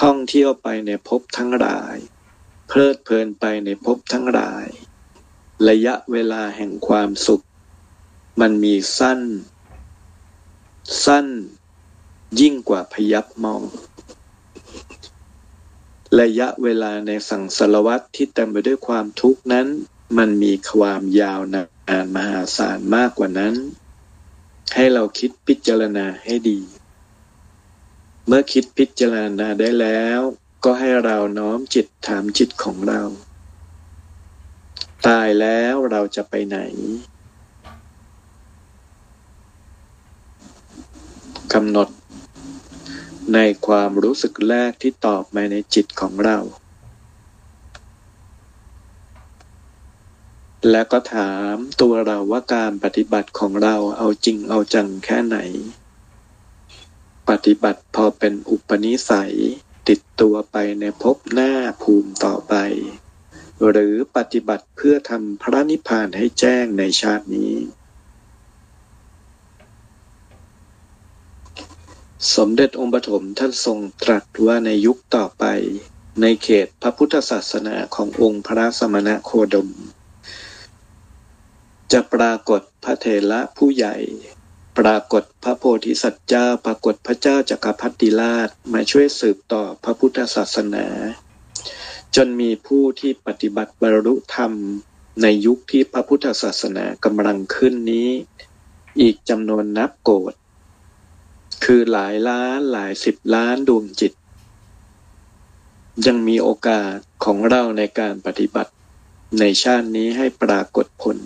[0.00, 1.96] ท่องเที่ยวไปในภพทั้งหลาย
[2.68, 4.66] เพลิดเพลินไปในภพทั้งหลาย
[5.68, 7.44] ระยะเวลาแห่งความสุข
[8.40, 9.20] มันมีสั้น
[11.04, 11.26] สั้น
[12.40, 13.62] ยิ่งกว่าพยับมอง
[16.20, 19.66] ระยะเวลาในสังสารวัตที่เต็มไปด้วยความทุกข์นั้น
[20.18, 21.62] มันมีความยาวนา
[22.04, 23.54] นมหาศาลมากกว่านั้น
[24.74, 26.58] ให้เราคิดพิจารณาให้ดี
[28.28, 30.20] เมื่อคิดพิจารณาได้แล้ว
[30.64, 33.02] ก็ให้เราน้อมจิตถามจิตของเรา
[35.06, 36.58] ตายแล้วเราจะไปไหน
[41.52, 41.88] กำหนด
[43.34, 46.38] ในความรู้สึกแรกที่ตอบมาในจิตของเรา
[50.70, 55.38] และก็ถามตัวเราว่าการปฏิบัติของเราเอาจริงเอาจังแค่ไหน
[57.28, 59.34] ปฏิบัติพอเป็นอุปนิสัย
[59.88, 62.54] ติดตัวไปในภพหน้าภูมิต่อไป
[63.70, 67.54] หรือปฏิบัติเพื่อทำพระนิพพานให้แจ้งในชาตินี้
[72.34, 75.44] สมเด็จองค์ปฐมท่านทรงตรัสว่าในยุคต่อไป
[76.20, 79.70] ในเขตพระพุทธศาสนาขององค์พระสมณะโคดม
[81.92, 83.96] จะปรากฏพระเถระผู้ใหญ่
[84.78, 90.86] ปรากฏพระโพธิสัตว์เจ้า ปรากฏพระเจ้าจักรพรรดิราชมาช่วยสืบต่อพระพุทธศาสนา
[92.16, 94.52] จนมีผู้ที่ปฏิบัติบรรลุธรรม
[95.22, 98.08] ในยุคที่พระพุทธศาสนากำลังขึ้นนี้
[99.00, 100.34] อีกจำนวนนับโกด
[101.64, 104.12] คือหลายล้านหลายสิบล้านดวงจิต
[106.06, 108.72] ยังมีโอกาสของเราในการปฏิบัติ
[109.38, 111.18] ในชาตินี้ให้ปรากฏผล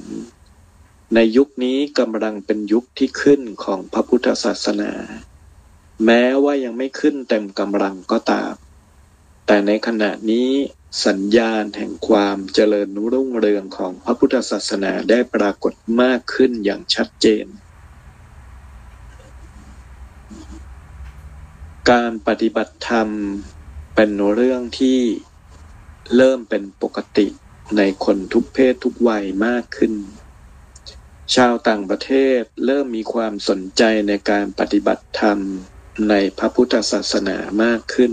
[1.15, 4.93] ในยุคนี้กำลังเป็นยุคที่ขึ้นของพระพุทธศาสนา
[6.05, 8.55] แม้ว่ายังไม่ขึ้นเต็มกำลังก็ตาม
[9.47, 10.51] แต่ในขณะนี้
[11.07, 17.47] สัญญาณแห่งความเจริญรุ่งเรืองของพระพุทธศาสนาได้ปรากฏมากขึ้นอย่างชัดเจน
[21.91, 23.09] การปฏิบัติธรรม
[23.95, 25.01] เป็นเรื่องที่
[26.17, 27.27] เริ่มเป็นปกติ
[27.77, 29.93] ในคนทุกเพศทุกวัยมากขึ้น
[31.35, 35.39] ชาวต่างประเทศเริ่มมีความสนใจในการปฏิบัติธรรม
[36.09, 38.13] ในพระพุทธศาสนามากขึ้น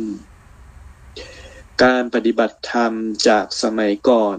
[1.83, 2.93] การปฏิบัติธรรม
[3.27, 4.37] จากสมัยก่อน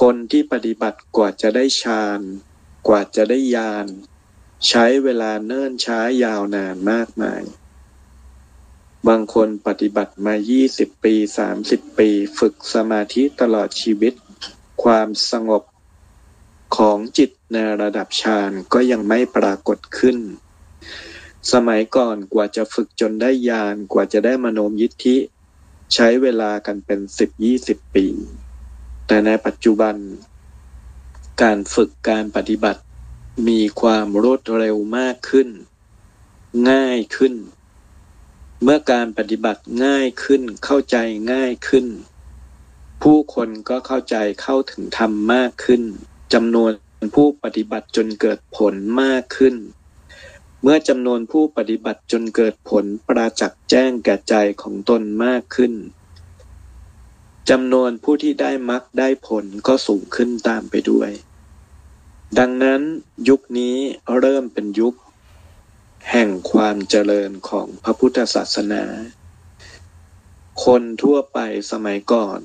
[0.00, 2.20] คนที่ปฏิบัติกว่าจะได้ฌาน
[2.88, 3.86] กว่าจะได้ญาณ
[4.68, 7.42] ใช้เวลาเนิ่นช้ายาวนานมากมาย
[9.08, 10.34] บางคนปฏิบัติมา
[10.72, 11.14] 20 ปี
[11.56, 12.08] 30 ปี
[12.38, 14.14] ฝึกสมาธิตลอดชีวิต
[14.82, 15.62] ความสงบ
[16.76, 20.18] ของจิต ในระดับฌานก็ยังไม่ปรากฏขึ้น
[21.52, 25.16] สมัยก่อนกว่าจะฝึกจนได้ญาณกว่าจะได้มโนมยิทธิ
[25.94, 28.06] ใช้เวลากันเป็นสิบยี่สิบปี
[29.06, 29.96] แต่ในปัจจุบัน
[31.42, 32.82] การฝึกการปฏิบัติ
[33.48, 35.48] มีความรวดเร็วมากขึ้น
[36.70, 37.34] ง่ายขึ้น
[38.62, 40.96] เมื่อการปฏิบัติง่ายขึ้นเข้าใจ
[41.32, 41.86] ง่ายขึ้น
[43.02, 45.82] ผู้คนก็เข้าใจเข้าถึงธรรมมากขึ้น
[46.32, 46.72] จำนวน
[47.14, 49.54] ผู้ปฏิบัติจนเกิดผลมากขึ้น
[50.62, 55.72] เมื่อจำนวนผู้ปฏิบัติจนเกิดผลประจักษ์แจ้งแก่ใจของตนมากขึ้น
[57.50, 61.10] จำนวนผู้ที่ได้มรรคได้ผลก็สูงขึ้นตามไปด้วย
[62.38, 62.82] ดังนั้น
[63.28, 63.76] ยุคนี้
[64.18, 64.94] เริ่มเป็นยุค
[66.10, 68.84] แห่งความเจริญของพระพุทธศาสนา
[70.64, 71.38] คนทั่วไป
[71.70, 72.38] สมัยก่อน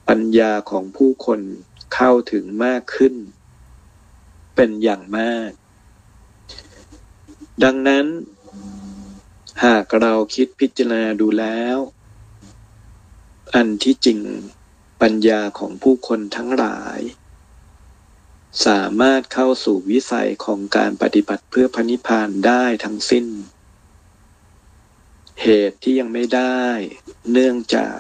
[0.09, 1.41] ปัญญาของผู้คน
[1.95, 3.15] เข้าถึงมากขึ้น
[4.55, 5.51] เป็นอย่างมาก
[7.63, 8.07] ดังนั้น
[9.65, 11.77] หากเราคิดพิจารณาดูแล้ว
[13.55, 14.21] อันที่จริง
[15.03, 17.01] ปัญญาของผู้คนทั้งหลาย
[18.67, 23.27] สามารถเข้าสู่วิสัยของการปฏิบัติเพื่อพระนิพพานได้ทั้งสิ้น
[25.43, 26.63] เหตุที่ยังไม่ได้
[27.33, 27.99] เนื่องจาก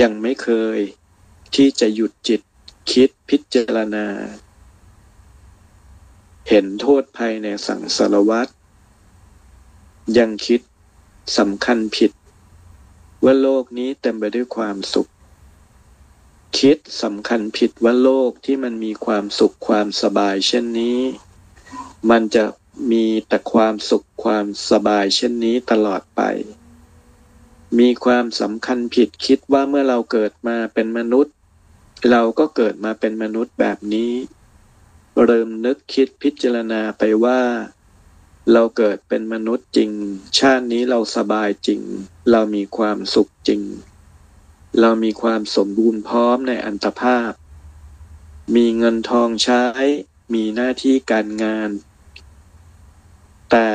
[0.00, 0.78] ยังไม่เคย
[1.54, 2.40] ที่จะหยุดจิต
[2.92, 4.06] คิดพิจารณา
[6.48, 8.52] เห็นโทษภัยในสังสารวัตร
[10.18, 10.60] ยังคิด
[11.38, 12.12] สำคัญผิด
[13.24, 15.10] ว่าโลกนี้เต็มไปด้วยความสุข
[16.58, 21.00] คิดสำคัญผิดว่าโลกที่มันมีความสุขความสบายเช่นนี้
[22.10, 22.44] มันจะ
[22.92, 26.22] มีแต่ความสุขความสบายเช่นนี้ตลอดไป
[27.78, 31.34] มีความสำคัญผิดคิดว่าเมื่อเราเกิดมาเป็นมนุษย์
[32.10, 34.12] เราก็เกิดมาเป็นมนุษย์แบบนี้
[35.24, 37.40] เริ่มนึกคิดพิจารณาไปว่า
[38.52, 39.90] เราเกิดเป็นมนุษย์จริง
[40.38, 41.80] ชาตินี้เราสบายจริง
[42.30, 43.62] เรามีความสุขจริง
[44.80, 47.32] เรามีความสมบูรณ์พร้อมในอันตภาพ
[48.56, 49.62] มีเงินทองใช้
[50.34, 51.70] มีหน้าที่การงาน
[53.50, 53.68] แต่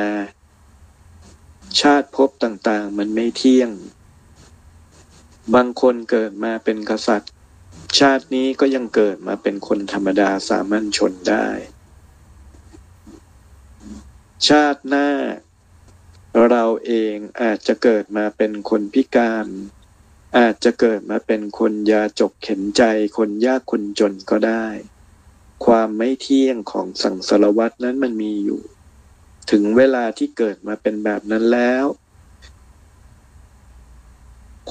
[1.80, 3.70] ชาติภพต่างๆ มันไม่เที่ยง
[5.54, 7.33] บางคนเกิดมาเป็นกษัตริย์
[7.98, 11.48] ชาตินี้ก็ยังเกิดมาเป็นคนธรรมดาสามัญชนได้
[14.48, 15.08] ชาติหน้า
[16.48, 19.46] เราเองอาจจะเกิดมาเป็นคนพิการ
[20.38, 22.82] อาจจะเกิดมาเป็นคนยาจกเข็นใจ
[23.16, 24.66] คนยากคนจนก็ได้
[25.64, 28.60] ความไม่เที่ยงของสังสารวัตนั้นมันมีอยู่
[29.50, 31.84] ถึงเวลาที่เกิดมาเป็นแบบนั้นแล้ว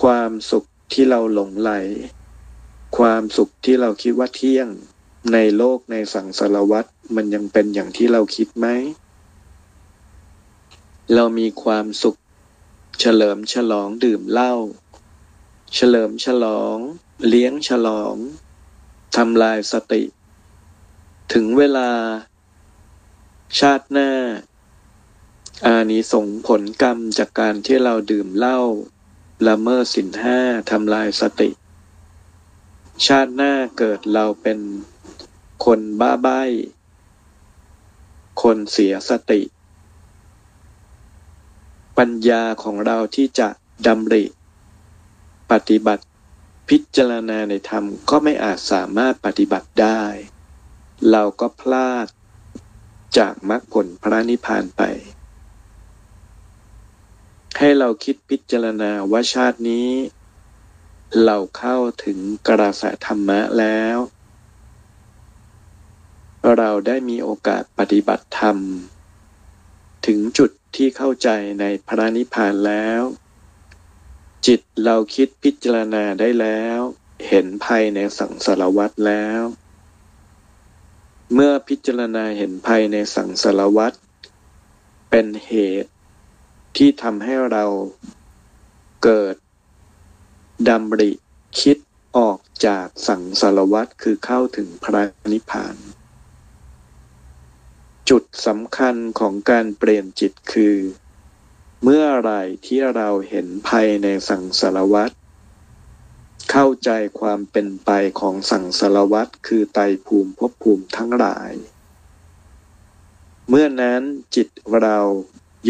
[0.02, 0.64] ความสุข
[0.94, 1.72] ที่เราหลงไหล
[2.98, 4.68] ความสุขที่เราคิดว่าเที่ยง
[5.34, 8.68] ในโลกในสังสารวัตมันยังเป็นอย่างที่เราคิดไหม
[11.14, 12.16] เรามีความสุข
[13.00, 14.54] เฉลิมฉลองดื่มเหล้า
[15.76, 16.78] เฉลิมฉลอง
[17.28, 18.16] เลี้ยงฉลอง
[19.16, 20.04] ทำลายสติ
[21.34, 21.92] ถึงเวลา
[23.60, 24.12] ชาติหน้า
[25.66, 28.60] อานิสงผลกรรมจากการที่เราดื่มเหล้า
[29.48, 30.40] ละเมิดสินห้า
[30.72, 31.50] ทำลายสติ
[33.06, 34.60] ชาติหน้าเกิดเราเป็น
[35.66, 36.42] คนบ้าใบ้
[38.42, 39.42] คนเสียสติ
[41.98, 43.50] ปัญญาของเราที่จะ
[43.88, 44.26] ดำริ
[45.52, 46.06] ปฏิบัติ
[46.70, 50.04] พิจารณาในธรรมก็ไม่อาจสามารถปฏิบัติได้
[51.12, 52.08] เราก็พลาด
[53.18, 54.82] จากมรรคผลพระนิพพานไป
[57.58, 59.90] ให้เราคิดพิจารณาว่าชาตินี้
[61.22, 63.98] เราเข้าถึงกระแสธรรมะแล้ว
[66.58, 68.58] เราได้มีโอกาสปฏิบัติธรรม
[70.06, 73.02] ถึงจุดที่เข้าใจในพระนิพพานแล้ว
[74.48, 76.80] จิตเราคิดพิจารณาได้แล้ว
[77.28, 79.42] เห็นภัยในสังสารวัฏแล้ว
[81.34, 83.94] เมื่อพิจารณาเห็นภัยในสังสารวัฏ
[85.10, 85.54] เป็นเห
[85.84, 85.92] ตุ
[86.78, 87.66] ที่ทำให้เรา
[89.04, 89.36] เกิด
[90.70, 91.12] ดำริ
[91.60, 91.78] คิด
[92.18, 95.76] ออกจากสังสารวัฏคือเข้าถึงพระนิพพาน
[98.10, 100.78] จุดสำคัญของการเปลี่ยนจิตคือ
[101.84, 102.32] เมื่อไร
[102.66, 105.12] ที่เราเห็นภัยในสังสารวัฏ
[106.52, 106.90] เข้าใจ
[107.20, 107.90] ความเป็นไป
[108.20, 111.52] ของสังสารวัฏคือไตภูมิภพภูมิทั้งหลาย
[113.50, 114.02] เมื่อนั้น
[114.36, 114.48] จิต
[114.82, 115.00] เรา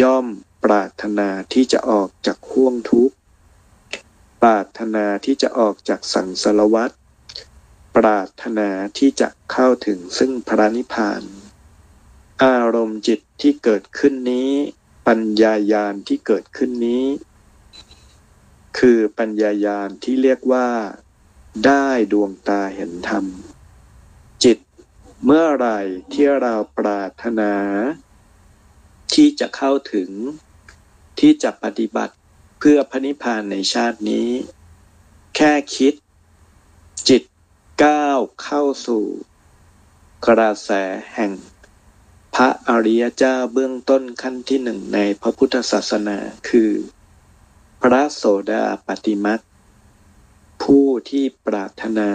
[0.01, 0.25] ย่อม
[0.63, 3.15] ปรารถนาที่จะออกจากห่วงทุกข์
[4.43, 6.91] ปรารถนาที่จะออกจากสังสารวัฏ
[7.95, 11.23] ปรารถนาที่จะเข้าถึงซึ่งพระนิพพาน
[12.43, 14.51] อารมณ์จิตที่เกิดขึ้นนี้
[15.07, 17.05] ปัญญายาณที่เกิดขึ้นนี้
[18.79, 20.69] คือปัญญายาณที่เรียกว่า
[21.65, 23.25] ได้ดวงตาเห็นธรรม
[24.43, 24.57] จิต
[25.25, 25.69] เมื่อไร
[26.13, 27.53] ที่เราปรารถนา
[29.13, 30.09] ที่จะเข้าถึง
[31.19, 32.15] ที่จะปฏิบัติ
[32.67, 34.29] พื่อพระนิพพานในชาตินี้
[35.35, 35.93] แค่คิด
[37.09, 37.23] จิต
[37.83, 39.03] ก้าวเข้าสู่
[40.27, 40.71] กระแส
[41.13, 41.31] แห่ง
[42.35, 46.17] พระอริยเจ้าเบื้องต้นขั้นที่หนึ่งในพระพุทธศาสนา
[46.49, 46.71] คือ
[47.81, 49.41] พระโสดาปฏิมัก
[50.63, 52.11] ผู้ที่ปรารถนา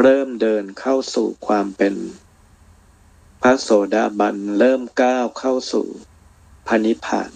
[0.00, 1.94] เริ่มเดินเข้าสู่ความเป็น
[3.42, 5.86] พระโสดาบันเริ่มก้าวเข้าสู่
[6.66, 7.32] พระนิพพาน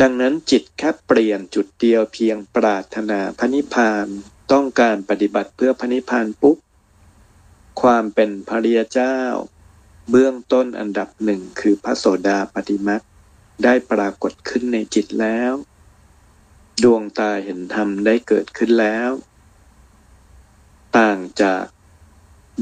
[0.00, 4.06] ดังนั้นจิตแค่เปลี่ยนจุดเดียวเพียงปรารถนาพระนิพพาน
[4.52, 6.56] ต้องการปฏิบัติเพื่อพระนิพพานปุ๊บ
[7.80, 9.18] ความเป็นพระริยเจ้า
[10.10, 13.02] เบื้องต้นอันดับหนึ่งคือพระโสดาปฏิมัก
[13.64, 15.52] ได้ปรากฏขึ้นในจิตแล้ว
[16.82, 19.10] ดวงตาเห็นธรรมได้เกิดขึ้นแล้ว
[20.98, 21.64] ต่างจาก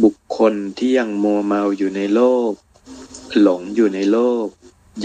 [0.03, 2.53] บุคคลที่ยังมัวเมาอยู่ในโลก
[3.41, 4.47] หลงอยู่ในโลก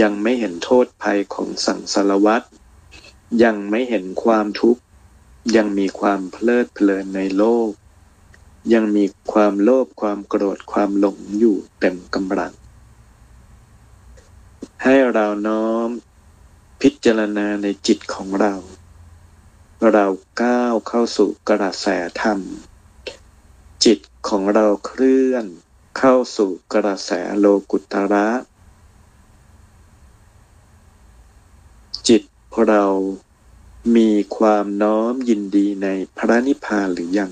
[0.02, 2.44] ยังไม่เห็นโทษภัยของสังสารวัฏ
[3.44, 4.82] ยังไม่เห็นความทุกข์
[5.56, 7.70] ยังมีความเพลิดเพลินในโลก
[8.74, 12.54] ยังมีความโลภความโกรธความหลงอยู่เต็มกำลัง
[14.84, 15.90] ให้เราน้อม
[16.82, 18.54] พิจารณาในจิตของเรา
[19.92, 20.06] เรา
[20.42, 21.88] ก้าวเข้าสู่กระแส
[22.22, 22.40] ธรรม
[23.86, 25.46] จิตของเราเคลื่อน
[25.98, 28.28] เข้าสู่กระแสโลกุตระ
[32.08, 32.24] จิต
[32.68, 32.86] เรา
[33.96, 35.88] มีความน้อมยินดีใน
[36.18, 37.32] พระนิพพานหรือยัง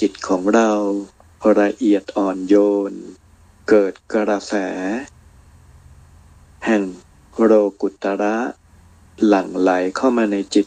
[0.00, 0.72] จิตของเรา
[1.60, 2.54] ละเอียดอ่อนโย
[2.90, 2.92] น
[3.68, 4.54] เกิดกระแส
[6.66, 6.82] แห่ง
[7.42, 8.36] โรกุตระ
[9.26, 10.66] หลั่งไหลเข้ามาในจิต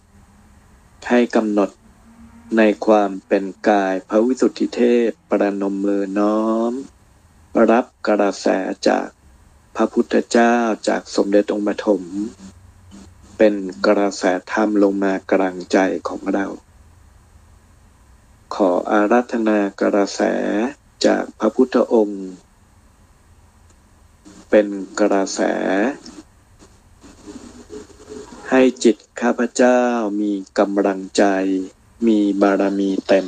[1.09, 1.69] ให้กำหนด
[2.57, 6.71] ในความเป็นกายพระวิสุทธิเทพประนมมือน้อม
[7.71, 8.47] รับกระแส
[8.87, 9.07] จาก
[9.75, 10.55] พระพุทธเจ้า
[10.87, 12.01] จากสมเด็จองค์ปฐม
[13.37, 13.53] เป็น
[13.87, 15.77] กระแสธรรมลงมากลางใจ
[16.07, 16.45] ของเรา
[18.55, 20.21] ขออารัธนากระแส
[21.05, 22.23] จากพระพุทธองค์
[24.49, 24.67] เป็น
[24.99, 25.41] กระแส
[28.49, 29.79] ให้จิตข้าพเจ้า
[30.21, 31.25] มีกำลังใจ
[32.07, 33.27] มีบารมีเต็ม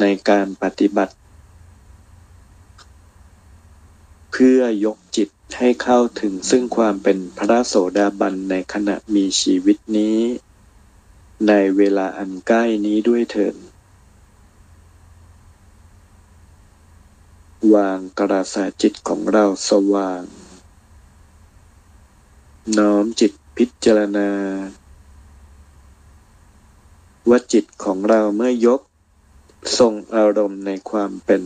[0.00, 1.14] ในการปฏิบัติ
[4.32, 5.28] เพื่อยกจิต
[5.58, 10.18] ให้เข้าถึงซึ่งความเป็นพระโสดาบันในขณะมีชีวิตนี้
[11.48, 13.54] ในเวลาอันใกล้นี้ด้วยเถิด
[17.74, 20.22] วางกระแสจิตของเราสว่าง
[22.78, 24.30] น้อมจิตพิจารณา
[27.28, 28.80] ว่าจิตของเราเมื่อยก
[29.78, 31.42] ทรงอารมณ์ในความเป็น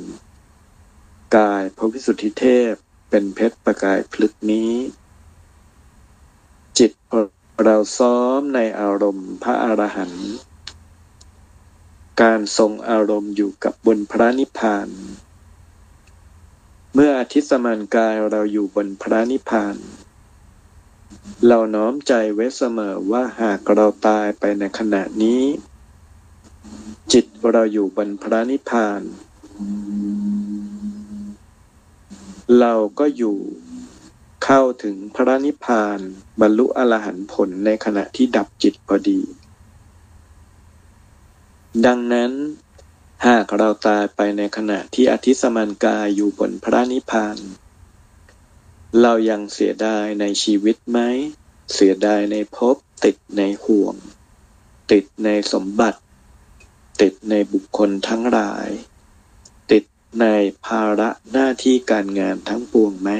[1.36, 2.72] กายพระวิสุทธิเทพ
[3.10, 4.72] เป็นเพชรประกายพลึกนี้
[6.78, 6.90] จิต
[7.62, 10.30] เราซ้อมในอารมณ์พระอรหันต์
[12.22, 14.88] การทรงอารมณ์อยู่กับบนพระนิพพาน
[16.94, 19.76] เมื่ออาทิตสมานกายเราอยู่บนพระนิพพาน
[21.46, 25.42] เราน้อมใจไว้เสมอว่าหากเราตายไปในขณะนี้
[27.12, 29.02] จิตเราอยู่บนพระนิพพาน
[32.60, 33.38] เราก็อยู่
[34.44, 35.98] เข้าถึงพระนิพพาน
[36.40, 39.20] บรรลุอรหันต์ผลในขณะที่ดับจิตพอดี
[41.86, 42.32] ดังนั้น
[43.26, 47.36] หากเราตายไปในขณะที่อธิสมันกายอยู่บนพระนิพพาน
[49.00, 50.98] เรายังเสียดายในชีวิตไหม
[51.74, 53.94] เสียดายในภพติดในห่วง
[54.90, 56.00] ติดในสมบัติ
[57.02, 58.68] ติดในบุคคลทั้งหลาย
[59.70, 59.84] ติด
[60.20, 60.26] ใน
[60.66, 63.10] ภาระหน้าที่การงานทั้งปวงไหม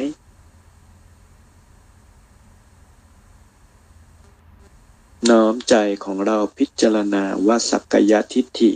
[5.31, 5.75] น้อมใจ
[6.05, 8.73] ของเราพิจารณาว่าสักกายทิฏฐิ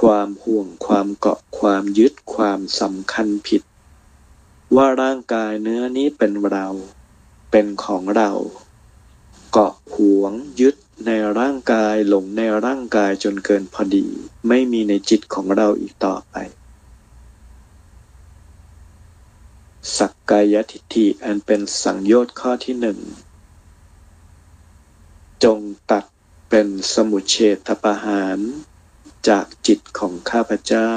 [0.00, 3.62] ความห่วงความเกาะความยึดความสำคัญผิด
[4.76, 6.66] ว่าร่างกายเนื้อนี้เป็นเรา
[7.50, 8.30] เป็นของเรา
[9.52, 10.76] เกาะห่วงยึด
[11.06, 14.06] ในร่างกายหลงในร่างกายจนเกินพอดี
[14.48, 16.36] ไม่มีในจิตของเราอีกต่อไป
[19.98, 22.98] สักกายทิฏฐิอันเป็นสังโยชน์ข้อที่หนึ่ง
[25.44, 25.58] จง
[25.90, 26.04] ตัด
[26.50, 27.36] เป็นสมุเฉ
[27.66, 28.38] ทประหาร
[29.28, 30.92] จากจิตของข้าพเจ้า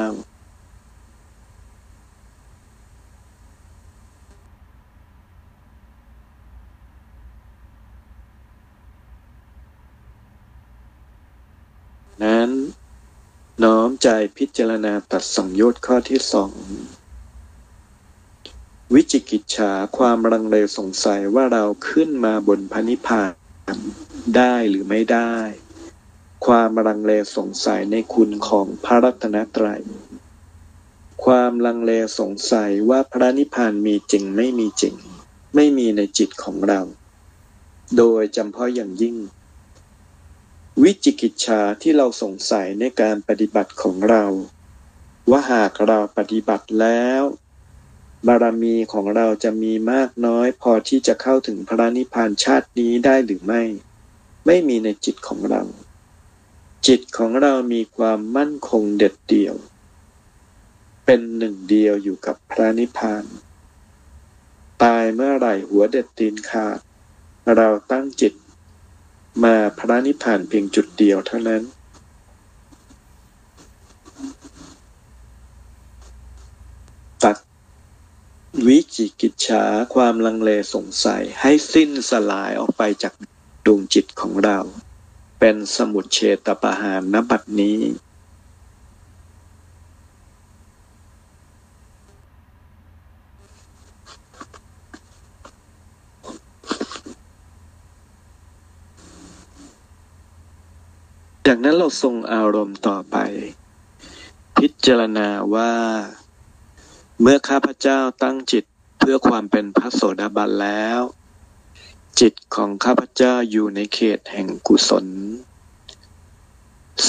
[12.23, 12.49] นั้น
[13.63, 16.51] น้อม ใจพิจารณาตัดสังโยชน์ข้อที่สอง
[18.93, 23.33] วิจิกิจฉาความรังเลสงสัยว่าเราขึ้นมาบนพระนิพพาน
[24.37, 25.35] ได้หรือไม่ได้
[26.45, 29.81] ความลังเลสงสัยในคุณของพระรัตนตรัย
[31.25, 34.95] ความลังเลสงสัยว่าพระนิพพานมีจริงไม่มีจริง
[35.55, 36.81] ไม่มีในจิตของเรา
[37.97, 39.15] โดยจำเพาะอย่างยิ่ง
[40.83, 44.25] วิจิกิจฉาที่เราสงสัยในการปฏิบัติของเรา
[45.29, 47.21] ว่าหากเราปฏิบัติแล้ว
[48.27, 53.63] บารมีของเราจะมีมากน้อยพอที่จะเข้าถึงพระนิพพานชาตินี้ได้หรือไม่
[54.45, 55.61] ไม่มีในจิตของเรา
[56.87, 59.55] จิตของเรามีความมั่นคงเด็ดเดี่ยว
[61.05, 63.23] เป็นหนึ่งเดียวอยู่กับพระนิพพาน
[64.83, 66.79] ตายเมื่อไหร่หัวเด็ดตีนขาด
[67.55, 68.33] เราตั้งจิต
[69.43, 71.63] มาพระนิพพานเพียงจุดเดียวเท่านั้น
[77.23, 77.37] ตัด
[78.67, 79.63] วิจิกิจฉา
[79.93, 83.13] ความลังเลสงสัยให้สิ้นสลายออกไปจาก
[83.65, 84.59] ดวงจิตของเรา
[85.39, 87.79] เป็นสมุดเฉตประหารนบัดนี้
[101.49, 103.17] จากนั้นเราทรงอารมณ์ต่อไป
[104.57, 105.73] พิจารณาว่า
[107.21, 108.65] เมื่อข้าพเจ้าตั้งจิต
[108.99, 111.01] เพื่อความเป็นพระโสดาบันแล้ว
[112.19, 115.07] จิตของข้าพเจ้าอยู่ในเขตแห่งกุศล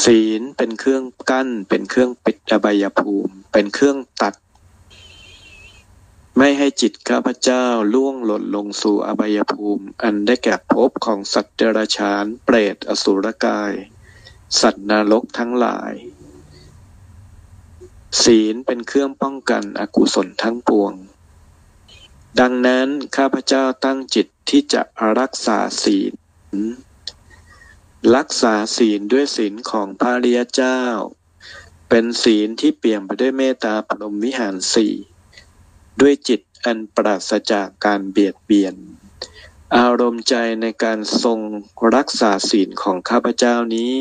[0.02, 4.34] ศีลเป็นเครื่องกั้น เป็นเครื่องปิดอบายภูมิ เป็นเครื่องตัด
[6.36, 7.64] ไม่ให้จิตข้าพเจ้า
[7.94, 13.74] ล่วงหล่นลงสู่อบายภูมิ อันได้แก่ภพของสัตว์เดรัจฉานเปรตอสุรกาย
[14.60, 15.92] สัตว์นรกทั้งหลาย
[18.22, 20.92] ศีลเป็นเครื่องป้องกันอกุศลทั้งปวง
[22.40, 24.82] ดังนั้นข้าพเจ้าตั้งจิตที่จะ
[25.20, 26.12] รักษาศีล
[28.16, 30.80] รักษาศีลด้วยศีลของพระริยเจ้า
[31.88, 34.94] เป็นศีลที่เปี่ยมไปด้วยเมตตาพรมวิหารสี่
[36.00, 38.74] ด้วยจิตอันปราศจากการเบียดเบียน
[39.76, 41.38] อารมณ์ใจในการทรง
[41.96, 43.92] รักษาศีลของข้าพเจ้านี้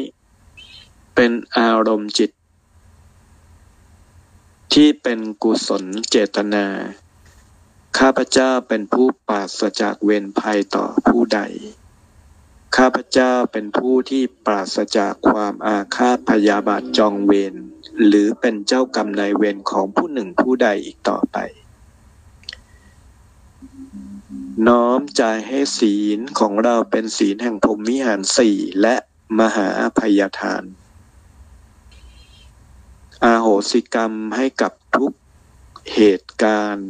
[1.16, 2.32] เป็นอารมณ์จิต
[4.74, 6.66] ที่เป็นกุศลเจตนา
[7.98, 11.40] ข้าพเจ้าเป็นผู้ปราศจากเวรภัยต่อผู้ใด
[12.78, 17.54] ข้าพเจ้าเป็นผู้ที่ปราศจากความอาฆาตพยาบาทจองเวร
[18.06, 21.38] หรือเป็นเจ้ากรรมนายเวรของผู้หนึ่งผู้ใดอีกต่อไป
[24.68, 28.96] น้อมใจให้ศีลของเราเป็นศีลแห่งพรหมิหารสี่และ
[29.40, 30.64] มหาภัยทาน
[33.24, 35.12] อาโหสิกรรมให้กับทุก
[35.94, 36.90] เหตุการณ์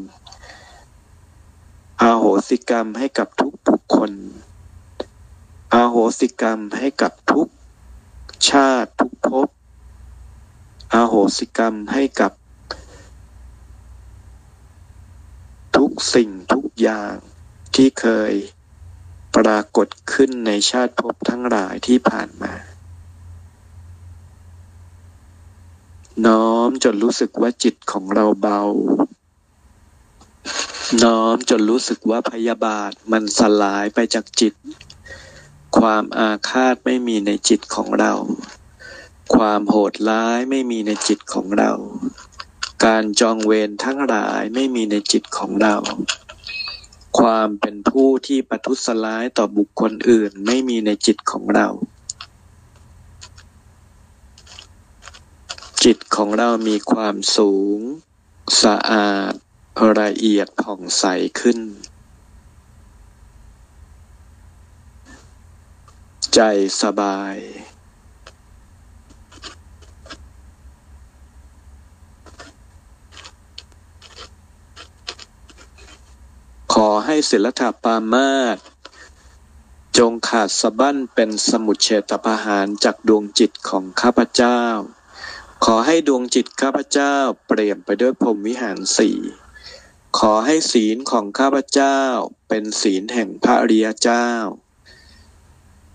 [2.02, 4.12] อาโหสิกรรมให้กับทุกบุคคล
[5.74, 7.48] อาโหสิกรรมให้กับทุก
[8.50, 9.48] ชาติทุกภพ
[10.94, 12.32] อาโหสิกรรมให้กับ
[15.78, 17.14] ทุกสิ่งทุกอย่าง
[17.76, 18.34] ที่เคย
[19.36, 22.54] ปรากฏขึ้นในชาติภพทั้งหลายที่ผ่านมา
[26.24, 28.62] น้อมจนรู้สึกว่าจิตของเราเบา
[31.04, 34.54] น้อมจนรู้สึกว่าพยาบาทมันสลายไปจากจิต
[35.78, 38.14] ความอาฆาตไม่มีในจิตของเรา
[39.36, 41.72] ความโหดร้ายไม่มีในจิตของเรา
[42.86, 45.76] การจองเวรทั้งหลายไม่มีในจิตของเรา
[47.20, 51.70] ความเป็นผู้ที่ประทุษร้ายต่อบุคคลอื่นไม่มีในจิตของเรา
[55.90, 57.80] จิตของเรามีความสูง
[58.64, 59.34] สะอาด
[60.00, 61.06] ละเอียดผ่องใส
[61.40, 61.60] ขึ้น
[66.34, 66.40] ใจ
[66.82, 67.36] สบาย
[76.74, 78.58] ขอให้ศิลธาปามาต
[79.98, 84.62] จงขาดสะบั้นเป็นสมุดเฉตปะหารจากดวงจิตของข้าพเจ้า
[85.64, 87.16] ขอให้ดวงจิตข้าพเจ้า
[87.48, 89.18] เปลี่ยนไปด้วยพรหมวิหารสี่
[90.20, 92.00] ขอให้ศีลของข้าพเจ้า
[92.48, 94.28] เป็นศีลแห่งพระริยเจ้า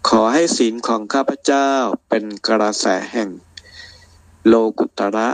[0.08, 1.70] ขอให้ศีลของข้าพเจ้า
[2.08, 3.30] เป็นกระแสแห่ง
[4.46, 5.30] โลกุตระ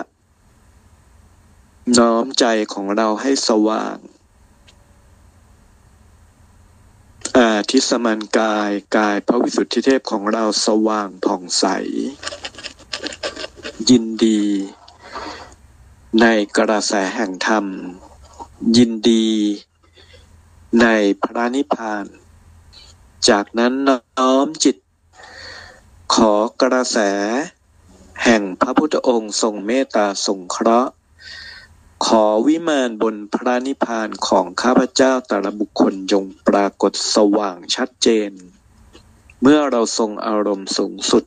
[1.98, 3.96] น้อมใจของเราให้สว่าง
[7.36, 11.64] อาทิสมันกายกายพระวิสุทธิเทพของเราสว่างผ่องใส
[13.90, 14.42] ยินดี
[16.20, 17.66] ในกระแสแห่งธรรม
[18.76, 19.28] ยินดี
[20.80, 20.86] ใน
[21.22, 22.06] พระนิพพาน
[23.28, 24.76] จากนั้นน้อมจิต
[26.14, 26.98] ขอกระแส
[28.24, 30.92] แห่งพระพุทธองค์ทรงเมตตาสงเคราะห์
[32.06, 38.30] ขอวิมานบนพระนิพพานของข้าพเจ้าแต่ละบุคคลจงปรากฏสว่างชัดเจน
[39.42, 41.24] เมื่อเราทรงอารมณ์สูงสุด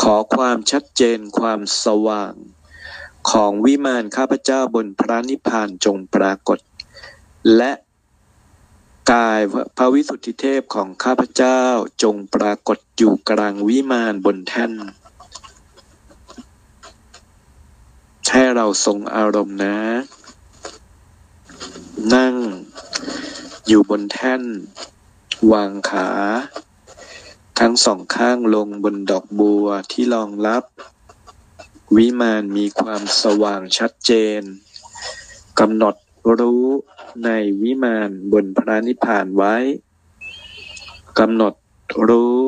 [0.00, 2.34] ขอความชัดเจนความสว่าง
[3.30, 6.58] ของวิมานข้าพเจ้าบนพระนิพพานจงปรากฏ
[7.56, 7.72] และ
[9.12, 9.40] กาย
[9.76, 11.62] พระวิสุทธิเทพของข้าพเจ้า
[12.02, 14.72] จงปรากฏอยู่กลางวิมานบนแท่น
[18.32, 19.78] ให้เราทรงอารมณ์นะ
[22.14, 22.34] นั่ง
[23.66, 24.42] อยู่บนแท่น
[25.52, 26.08] วางขา
[27.62, 30.64] ทั้งสองข้างลงบนดอกบัวที่รองรับ
[31.96, 34.40] วิมานมีความสว่างชัดเจน
[35.60, 35.94] กำหนด
[36.38, 36.66] รู้
[37.24, 37.30] ใน
[37.62, 39.56] วิมานบนพระนิพพานไว้
[41.18, 41.54] กำหนด
[42.08, 42.38] รู้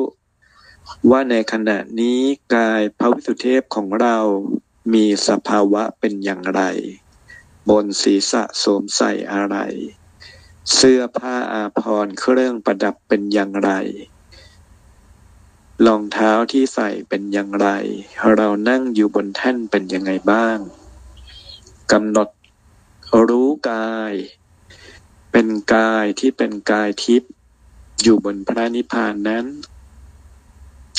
[1.09, 2.19] ว่าในขณะนี้
[2.55, 4.17] กายพระวิสุทธิเทพของเรา
[4.93, 6.61] มีสภาวะเป็นอย่างไร
[7.69, 9.57] บนศีรษะสวมใส่อะไร
[10.73, 13.71] เสื้อผ้าอาภรณ์เครื่องประดับเป็นอย่างไร
[15.87, 17.67] รองเท้าที่ใส่เป็นอย่างไร
[18.35, 20.57] เรานั่งอยู่บนแท่นเป็นยังไงบ้าง
[21.91, 22.29] กำหนด
[23.29, 24.13] รู้กาย
[25.31, 27.31] เป็นกายที่เป็นกายทิพย์
[28.01, 29.45] อยู่บนพระนิพพานนั้น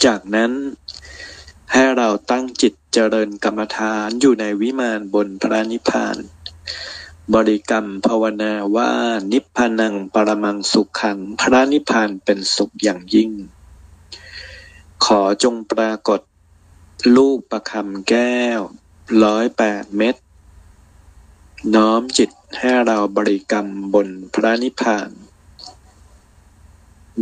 [0.05, 0.53] จากนั้น
[1.72, 6.16] ให้เราตั้งจิตเจริญกรรมฐานอยู่ในวิมานบนพระนิพพาน
[7.35, 8.93] บริกรรมภาวนาว่า
[9.33, 13.30] นิพพานังปรมังสุขขัง พระนิพพานเป็นสุขอย่างยิ่ง
[15.05, 16.21] ขอจงปรากฏ
[17.17, 18.61] ลูกประคำแก้ว
[19.25, 20.15] ร้อยแปดเม็ด
[21.75, 25.11] น้อมจิตให้เราบริกรรมบนพระนิพพาน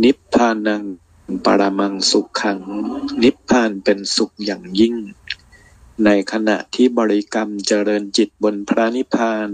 [0.03, 0.83] นิพพานัง
[1.45, 2.59] ปรมังสุขขัง
[3.23, 4.95] นิพพานเป็นสุขอย่างยิ่ง
[6.05, 9.49] ในขณะที่บริกรรมเจริญจิตบนพระนิพพาน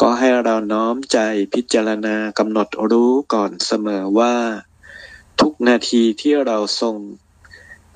[0.00, 1.18] ก็ให้เราน้อมใจ
[1.54, 4.36] พิจารณากำหนดรู้ก่อนเสมอว่า
[5.40, 6.96] ทุกนาทีที่เราทรง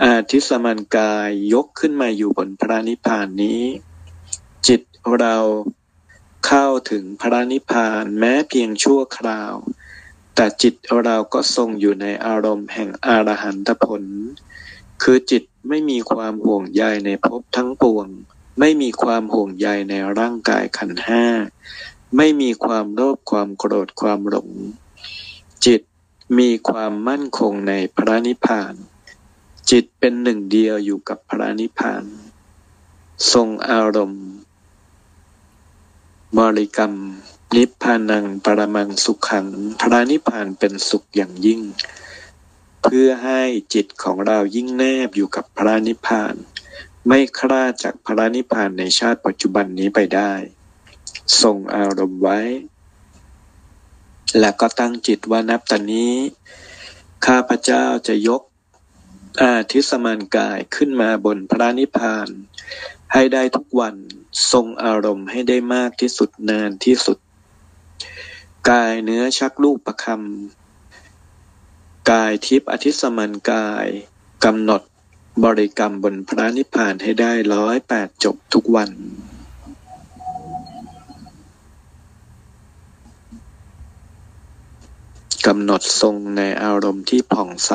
[0.05, 3.63] อาทิสมันกายยกขึ้นมาอยู่บนพระนิพพานนี้
[4.67, 4.81] จิต
[5.19, 5.37] เรา
[6.47, 9.55] เข้าถึงพระนิพพานแม้เพียงชั่วคราว
[10.35, 10.75] แต่จิต
[11.05, 14.03] เราก็ทรงอยู่ในอารมณ์แห่งอรหันตผล
[15.03, 18.07] คือจิตไม่มีความห่วงใยในภพทั้งปวง
[18.61, 21.25] ไม่มีความห่วงใยในร่างกายขันห้า
[22.17, 24.51] ไม่มีความโลภความโกรธความหลง
[25.67, 25.81] จิต
[26.39, 28.75] มีความมั่นคงในพระนิพพาน
[29.71, 32.05] จิตเป็นหนึ่งเดียวอยู่กับพระนิพพาน
[33.33, 34.27] ทรงอารมณ์
[36.39, 36.93] บริกรรม
[37.57, 39.47] นิพพานังปรมังสุขขัง
[39.81, 41.61] พระนิพพานเป็นสุขอย่างยิ่ง
[42.83, 43.43] เพื่อให้
[43.75, 46.35] จิตของเรายิ่งแนบอยู่กับพระนิพพาน
[47.07, 50.33] ไม่คลาดจากพระนิพพานในชาติปัจจุบันนี้ไปได้
[51.43, 52.41] ทรงอารมณ์ไว้
[54.39, 56.15] และก็ตั้งจิตว่านับตอนนี้
[57.27, 58.43] ข้าพเจ้าจะยก
[59.43, 62.29] อาทิสมานกายขึ้นมาบนพระนิพพาน
[63.13, 63.97] ให้ได้ทุกวัน
[64.53, 67.19] ทรงอารมณ์ให้ได้มากที่สุดนานที่สุด
[68.71, 73.87] กายเนื้อชักลูกประคำกายทิพย์อธิสมันกาย
[74.45, 74.83] กำหนด
[75.45, 78.91] บริกรรมบนพระนิพพานให้ได้ร้อยแปดจบทุกวัน
[85.47, 87.73] กำหนดทรงในอารมณ์ที่ผ่องใส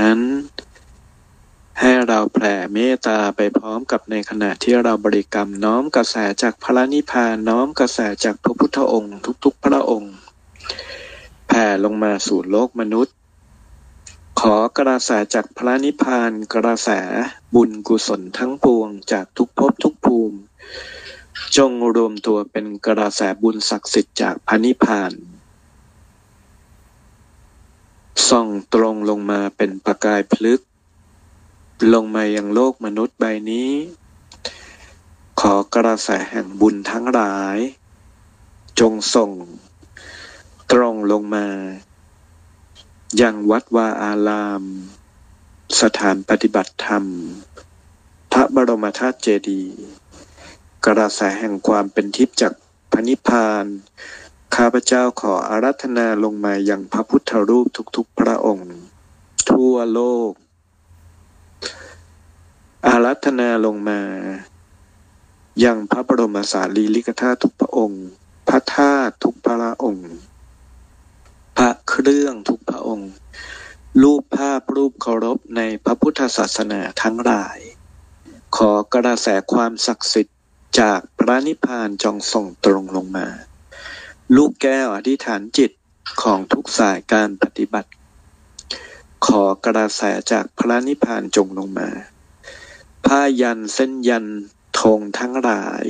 [0.00, 0.20] นั้น
[1.80, 10.14] ให้เราแผ่เมตตาไปพร้อมกับในขณะที่เราบริกรรมน้อมกระแสจากพระนิพพานน้อมกระแสจากพระพุทธองค์ทุกๆ พระองค์
[11.48, 13.14] แผ่ลงมาสู่โลกมนุษย์
[14.40, 16.90] ขอกระแสจากพระนิพพานกระแส
[17.54, 20.38] บุญกุศลทั้งปวงจากทุกภพทุกภูมิ
[21.56, 25.12] จงรวมตัวเป็นกระแสบุญศักดิ์สิทธิ์จากพระนิพพาน
[28.28, 30.60] ส่องตรงลงมาเป็นประกายพลึก
[31.94, 33.70] ลงมายังโลกมนุษย์ใบนี้
[35.40, 37.58] ขอกระแสแห่งบุญทั้งหลาย
[38.80, 39.30] จงส่ง
[40.72, 41.46] ตรงลงมา
[43.20, 44.62] ยังวัดวาอาราม
[45.80, 47.04] สถานปฏิบัติธรรม
[48.32, 49.74] พระบรมธาตุเจดีย์
[50.86, 52.52] กระแสแห่งความเป็นทิพย์จาก
[52.92, 53.66] พระนิพพาน
[54.54, 58.70] ข้าพเจ้าขออารัธนาลงมายังพระพุทธรูปทุกๆพระองค์
[59.50, 60.32] ทั่วโลก
[62.86, 64.00] อารัธนาลงมา
[65.64, 68.04] ยังพระบรมสารีริกธาตุทุกพระองค์
[68.48, 70.10] พระธาตุทุกพระองค์
[71.56, 73.10] พระเครื่องทุกพระองค์
[74.02, 77.58] รูปภาพรูปเคารพในพระพุทธศาสนาทั้งหลาย
[78.56, 80.38] ขอกระแสความศักดิ์สิทธิ์
[80.80, 83.26] จากพระนิพพานจงส่งตรงลงมา
[84.36, 85.70] ลูกแก้วอธิษฐานจิต
[86.22, 87.90] ของทุกสายการปฏิบัติ
[89.26, 90.02] ขอกระแส
[90.32, 91.90] จากพระนิพพานจงลงมา
[93.06, 94.26] ผ้ายันเส้นยัน
[94.80, 95.84] ธงทั้งหลาย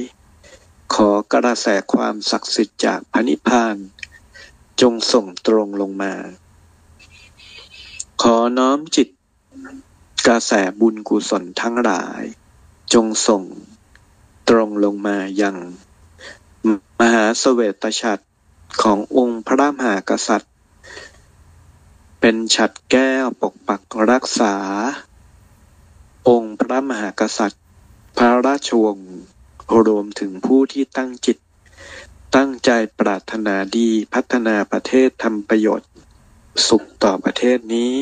[0.94, 3.76] ขอกระแสความศักดิ์สิทธิ์จากพระนิพพาน
[4.80, 6.14] จงส่งตรงลงมา
[8.22, 9.08] ขอน้อมจิต
[10.26, 12.22] กระแสบุญกุศลทั้งหลาย
[12.94, 13.42] จงส่ง
[14.48, 15.56] ตรงลงมายัง
[17.00, 18.24] มหาสเสวตฉัตร
[18.82, 20.52] ขององค์พระมหากษัตริย์
[22.20, 24.54] เป็นฉัตรแก้วปกปักรักษา
[26.28, 27.62] องค์พระมหากษัตริย์
[28.16, 29.12] พระราชวงศ์
[29.86, 31.38] รวมถึงผู้ที่ตั้งจิต
[32.36, 35.90] ตั้งใจปรารถนาดีพัฒนาประเทศทำประโยชน์
[36.68, 37.94] สุขต่อประเทศนี้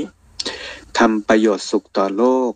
[0.99, 2.53] ทำประโยชน์สุขต่อโลก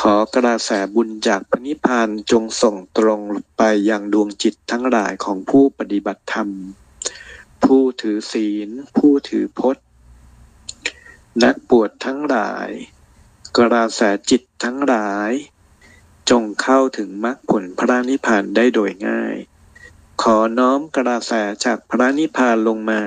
[0.00, 3.20] ขอกระแสบุญจากพระนิพพานจงส่งตรง
[3.56, 6.48] ไปยังดวงจิตทั้งหลายของผู้ปฏิบัติธรรม
[7.66, 9.84] ผู้ถือศีล ผู้ถือพจน์
[11.44, 12.68] นักบวชทั้งหลาย
[13.58, 14.00] กระแส
[14.30, 15.30] จิตทั้งหลาย
[16.30, 19.36] จงเข้าถึงมรรคผลพระนิพพานได้โดยง่าย
[20.22, 21.32] ขอน้อมกระแส
[21.64, 23.02] จากพระนิพพานลงมา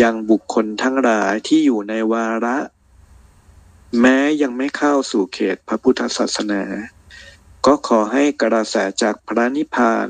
[0.00, 2.58] ยังบุคคลทั้งหลายที่อยู่ในวาระ
[4.00, 6.62] แม้ยังไม่เข้าสู่เขตพระพุทธศาสนา
[7.66, 10.08] ก็ขอให้กระแสจากพระนิพพาน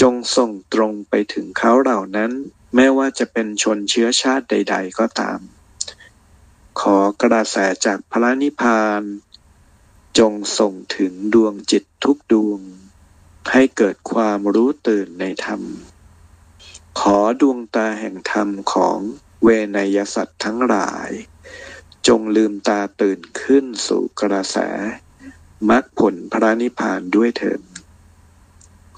[0.00, 2.32] จงส่งตรงไปถึงเขาเหล่านั้น
[2.74, 5.40] ไม่ว่าจะเป็นชนเชื้อชาติใด ๆ ก็ตาม
[6.80, 9.02] ขอกระแสจากพระนิพพาน
[10.18, 12.60] จงส่งถึงดวงจิตทุกดวง
[13.52, 15.62] ให้เกิดความรู้ตื่นในธรรม
[17.00, 18.98] ขอดวงตาแห่งธรรมของ
[19.42, 21.10] เวนยสัตว์ทั้งหลาย
[22.06, 24.56] จงลืมตาตื่นขึ้นสู่กระแส
[25.70, 27.60] มรรคผลพระนิพพานด้วยเถิด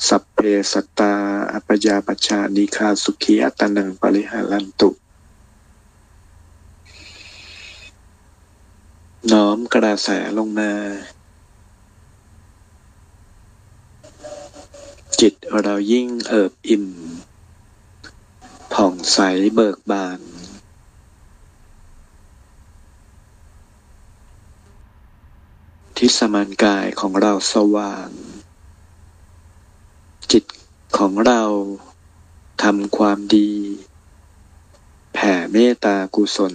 [0.09, 0.39] สัพเพ
[0.73, 1.15] สัตตา
[1.53, 4.91] อัปยาปชานิคาสุขีอัตนังปริหารันตุ
[9.33, 10.73] น้อมกระแสลงมา
[15.21, 16.87] จิตเรายิ่งเอิบอิ่ม
[18.73, 19.19] ผ่องใส
[19.55, 20.21] เบิกบาน
[25.97, 28.09] ที่สมานกายของเราสว่าง
[30.33, 30.45] จิต
[30.99, 31.43] ของเรา
[32.63, 33.51] ทำความดี
[35.15, 36.55] แผ่เมตตากุศล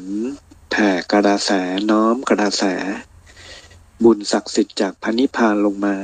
[0.72, 1.52] แผ่กระแส
[1.90, 2.64] น้อมกระแส
[4.04, 5.98] บุญศักดิ์สิทธิ์จากพระนิพพานลงมา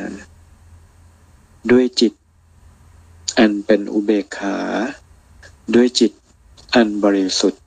[1.71, 2.13] ด้วยจิต
[3.37, 4.57] อันเป็นอุเบกขา
[5.75, 6.11] ด้วยจิต
[6.73, 7.63] อันบริสุทธิ์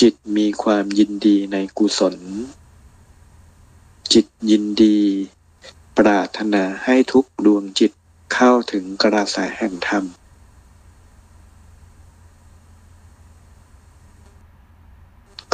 [0.00, 2.16] จิตมีความยินดีในกุศล
[4.12, 4.98] จิตยินดี
[6.06, 7.92] รารถนาให้ทุกดวงจิต
[8.34, 10.04] เข้าถึงกระแสแห่งธรรม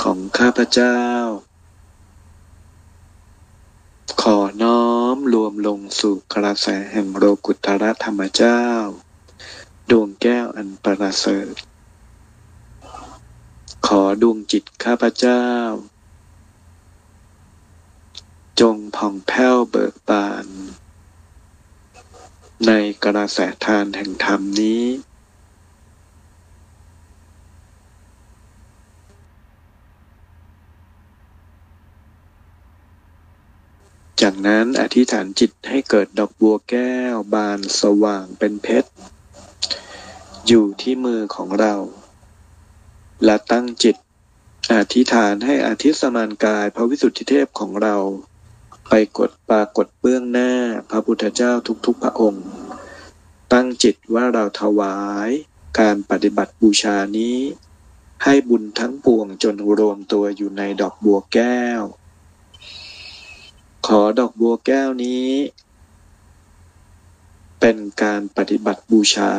[0.03, 0.99] ของข้าพเจ้า
[4.23, 8.63] ขอน้อมรวมลงสู่กระแสแห่งโลกุตรธรรมเจ้า
[9.91, 11.55] ดวงแก้วอันประเสริฐ
[13.87, 15.45] ขอดวงจิตข้าพเจ้า
[18.61, 20.47] จงผ่องแผ้วเบิกบาน
[22.67, 22.73] ใน
[23.05, 24.85] กระแสทานแห่งธรรมนี้
[34.21, 38.91] จากนั้นอธิษฐานจิตให้เกิดดอกบัวแก้วบานสว่างเป็นเพชร
[40.47, 41.75] อยู่ที่มือของเรา
[43.25, 43.97] และตั้งจิต
[44.73, 47.97] อธิษฐานให้อธิตสมานกายพระวิสุทธิเทพของเรา
[48.89, 50.51] ไปกดปรากฏเบื้องหน้า
[50.91, 51.53] พระพุทธเจ้า
[51.87, 52.45] ทุกๆพระองค์
[53.53, 55.31] ตั้งจิตว่าเราถวาย
[55.79, 57.39] การปฏิบัติบูชานี้
[58.25, 61.83] ให้บุญทั้งปวงจนรวมตัวอยู่ในดอกบัวแก้ว
[63.87, 65.29] ขอดอกบัวแก้วนี้
[67.61, 69.33] เป็นการปฏิบัติบูชา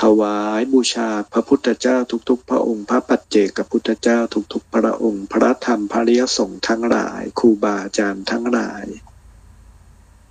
[0.00, 1.96] ถวายบูชาพระพุทธเจ้า
[2.28, 4.18] ทุกๆ พระองค์ พระปัจเจกพุทธเจ้า
[4.52, 8.86] ทุกๆ พระองค์ พระธรรมพระริยสงฆ์ทั้งหลายครูบาอาจารย์ทั้งหลาย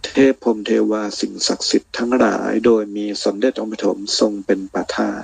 [0.03, 5.21] เทพพรมเทวาสิ่งศักดิ์สิทธิ์ทั้งหลาย โดยมีสมเด็จองค์ปฐมทรงเป็นประธาน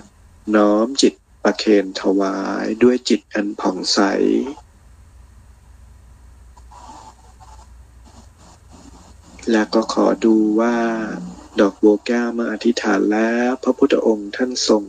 [0.55, 1.13] น้อมจิต
[1.43, 3.99] ประเคนถวายด้วยจิตอันผ่องใส
[9.51, 10.77] และก็ขอดูว่า
[11.59, 14.83] ดอกบัวแก้วเมื่ออธิษฐานแล้วพระพุทธองค์ท่านทรง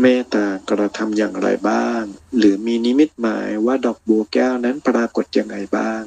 [0.00, 2.02] เมตตากระทำอย่างไรบ้าง
[2.36, 6.02] หรือมีนิมิตหมายว่าดอกบัวแก้วนั้นปรากฏอย่างไรบ้าง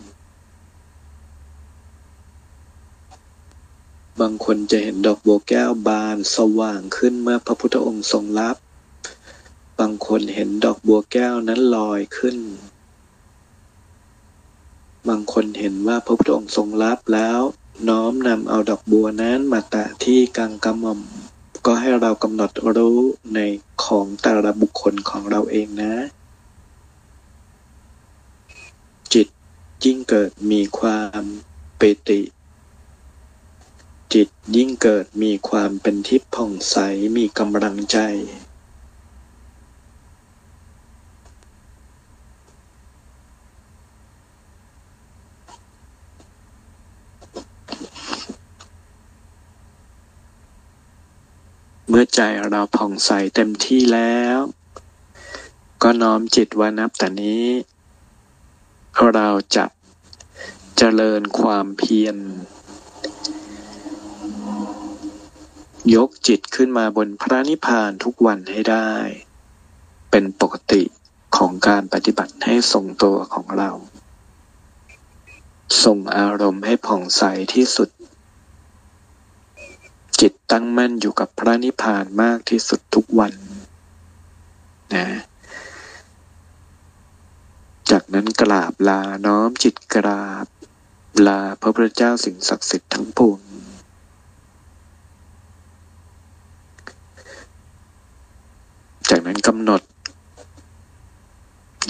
[4.22, 8.58] บางคนจะเห็นดอกบัวแก้วบานสว่างขึ้นเมื่อพระพุทธองค์ทรงรับ
[9.80, 12.38] บางคนเห็นดอกบัวแก้วนั้นลอยขึ้น
[15.10, 17.40] บางคนเห็นว่าพระพุทธองค์ทรงรับแล้ว
[17.86, 21.00] น้อมนำเอาดอกบัวนั้นมาแตะที่กลางกระหม่อม
[21.66, 23.00] ก็ให้เรากำหนดรู้
[23.34, 23.40] ใน
[23.84, 25.94] ของแต่ละบุคคลของเราเองนะ
[29.14, 29.28] จิต
[29.84, 31.22] ยิ่งเกิดมีความ
[31.80, 32.22] ปิติ
[34.14, 36.78] จิตยิ่งเกิดมีความเป็นทิพย์ผ่องใส
[37.18, 37.98] มีกำลังใจ
[52.00, 54.38] มื่อใจเราผ่องใสเต็มที่แล้ว
[55.84, 57.46] ก็น้อมจิตว่านับแต่นี้
[59.14, 59.66] เราจะ
[60.78, 62.18] เจริญความเพียร
[65.96, 68.92] ยกจิตขึ้นมาบนพระนิพพานทุกวันให้ได้
[70.12, 70.84] เป็นปกติ
[71.38, 73.72] ของการปฏิบัติให้ทรงตัวของเรา
[75.84, 77.24] ส่งอารมณ์ให้ผ่องใส
[77.54, 77.90] ที่สุด
[80.22, 83.34] จิตตั้งมั่นอยู่กับพระนิพพานมากที่สุดทุกวัน
[84.96, 85.08] นะ
[87.90, 90.48] จากนั้นกราบลาน้อมจิตกราบ
[91.28, 93.42] ลาพระพุทธเจ้าสิ่งศักดิ์สิทธิ์ทั้งปวง
[99.10, 99.82] จากนั้นกำหนด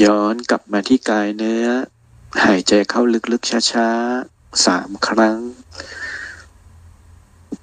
[0.04, 1.66] ย้อนกลับมาที่กายเนื้อ
[2.44, 3.02] หายใจเข้า
[3.32, 5.40] ลึกๆช้าๆสามครั้ง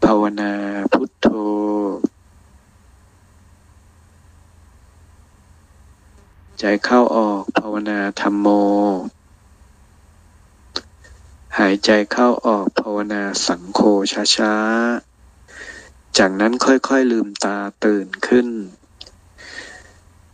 [0.05, 0.53] ภาวนา
[0.93, 1.29] พุทโธ
[6.59, 8.47] ใจเข้าออกภาวนาธรรมโม
[11.59, 13.81] หายใจเข้าออกภาวนาสังโฆ
[14.37, 18.49] ช้าๆ จากนั้นค่อยๆลืมตาตื่นขึ้น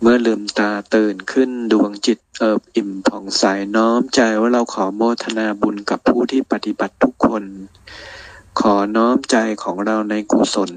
[0.01, 3.45] เมื่อลืมตาตื่นขึ้นดวงจิตเอิบอิ่มผ่องใส
[3.77, 7.45] น้อมใจว่าเราขอโมทนาบุญกับผู้ที่ปฏิบัติทุกคน
[8.59, 10.73] ขอน้อมใจของเราในกุศล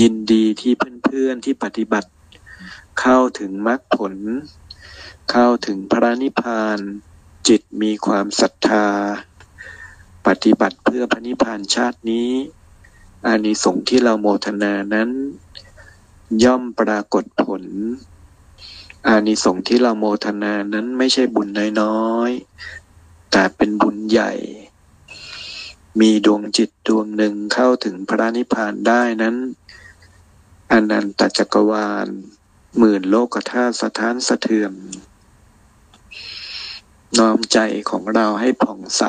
[0.00, 0.72] ยินดีที่
[1.04, 2.10] เพื่อนๆที่ปฏิบัติ
[3.00, 4.14] เข้าถึงมรรคผล
[5.30, 6.78] เข้าถึงพระนิพพาน
[7.48, 8.86] จิตมีความศรัทธา
[10.26, 12.30] ปฏิบัติเพื่อพระนิพพานชาตินี้
[13.26, 15.10] อานิสงส์ที่เราโมทนานั้น
[16.44, 17.62] ย่อมปรากฏผล
[19.06, 21.48] อานิสงส์ที่เราโมทนานั้นไม่ใช่บุญ
[21.80, 24.32] น้อยๆแต่เป็นบุญใหญ่
[26.00, 29.36] มีดวงจิตดวงหนึ่งเข้าถึงพระนิพพานได้นั้น
[30.72, 32.08] อนันตจักรวาล
[32.78, 34.72] หมื่นโลกธาตุสถานสะเทือน
[37.18, 37.58] น้อมใจ
[37.90, 39.04] ของเราให้ผ่องใส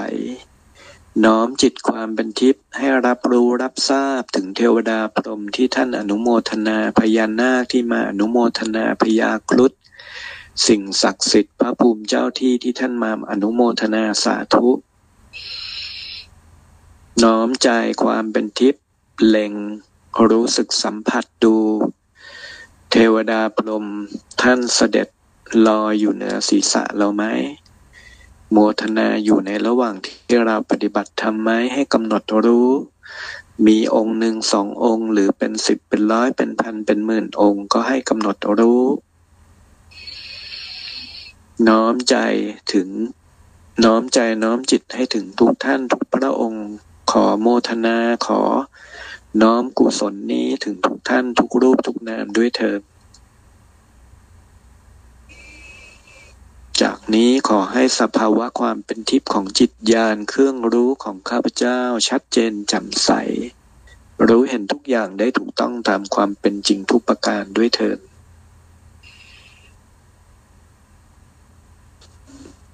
[1.26, 9.74] น้อมจิตความเป็นทิพย์ให้รับรู้รับทราบถึงเทวดาพรหมที่ท่านอนุโมทนาพญานาคที่มาอนุโมทนาพญาครุฑ
[10.68, 14.70] สิ่งศักดิ์สิทธิ์พระภูมิเจ้าที่ที่ท่านมาอนุโมทนาสาธุ
[17.24, 17.70] น้อมใจ
[18.04, 18.84] ความเป็นทิพย์
[19.28, 19.54] เล็ง
[20.30, 21.56] รู้สึกสัมผัสดู
[22.92, 23.86] เทวดาพรม
[24.42, 25.08] ท่านเสด็จ
[25.68, 27.24] ลอยอยู่เหนือศีรษะเราไหม
[28.52, 32.70] โมทนาอยู่ในระหว่างที่เราปฏิบัติทำไหมให้กำหนดรู้
[33.66, 38.84] มีองค์หนึ่งสององค์หรือเป็นสิบเป็นร้อยเป็นพันเป็นหมื่นองค์ก็ให้กำหนดรู้
[41.68, 42.16] น้อมใจ
[42.74, 42.88] ถึง
[43.84, 46.68] น้อมใจน้อมจิตให้ถึงทุกท่านทุกพระองค์
[47.12, 48.42] ขอโมทนาขอ
[49.42, 52.82] น้อมกุศลนี้ถึงทุกท่านทุกรูปทุกนามด้วยเถิด
[56.82, 63.12] จากนี้ขอให้สภาวะความเป็นทิพย์ของจิตญาณเครื่องรู้ของข้าพเจ้าชัดเจนแจ่มใส
[64.28, 68.00] รู้เห็นทุกอย่างได้ถูกต้องตามความเป็นจริงทุกประการด้วยเถิด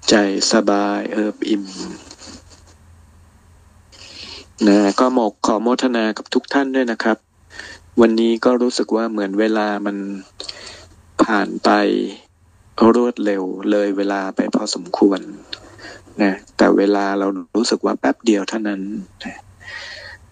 [0.08, 0.14] ใจ
[0.52, 1.64] สบายเอิบอิ่ม
[4.64, 7.18] นะก็หมกขอโมทนากับทุกท่านด้วยนะครับ
[8.00, 9.96] วันนี้ก็รู้สึกว่าเหมือนเวลามัน
[11.22, 11.70] ผ่านไป
[12.94, 15.20] รวดเร็วเลยเวลาไปพอสมควร
[16.22, 17.26] นะแต่เวลาเรา
[17.56, 18.80] รู้สึกว่าแป๊บเดียวเท่านั้น
[19.24, 19.36] นะ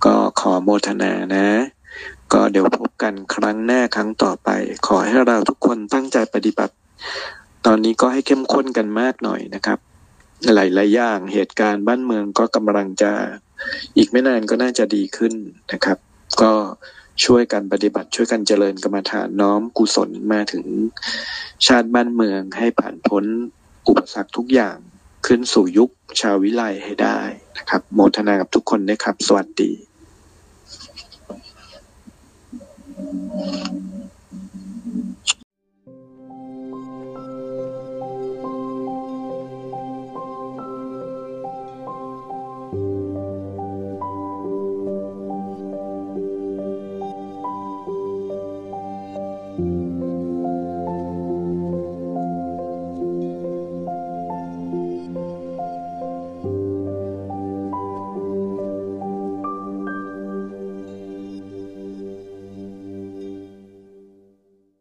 [0.05, 1.47] ก็ขอโมทนานะ
[2.33, 4.49] ก็เดี๋ยวพบกันครั้งหน้าครั้งต่อไป
[4.87, 6.75] ขอให้เราทุกคนตั้งใจปฏิบัติ
[7.67, 9.79] ตอนนี้ก็ให้เข้มข้นกันมากหน่อยนะครับ
[10.55, 13.13] หลายๆอย่างเหตุการณ์บ้านเมืองก็กำลังจะ
[13.97, 15.35] อีกไม่นานก็น่าจะดีขึ้น
[15.73, 15.99] นะครับ
[16.43, 16.53] ก็
[17.25, 20.65] ช่วยกันปฏิบัติช่วยกันเจริญกรรมฐานน้อมกุศลมาถึง
[21.67, 23.25] ชาติบ้านเมืองให้ผ่านพ้น
[23.89, 24.77] อุปสรรคทุกอย่าง
[25.27, 25.91] ขึ้นสู่ยุค
[26.21, 27.21] ชาววิไลให้ได้
[27.59, 29.73] นะครับ โมทนากับทุกคนนะครับ สวัสดี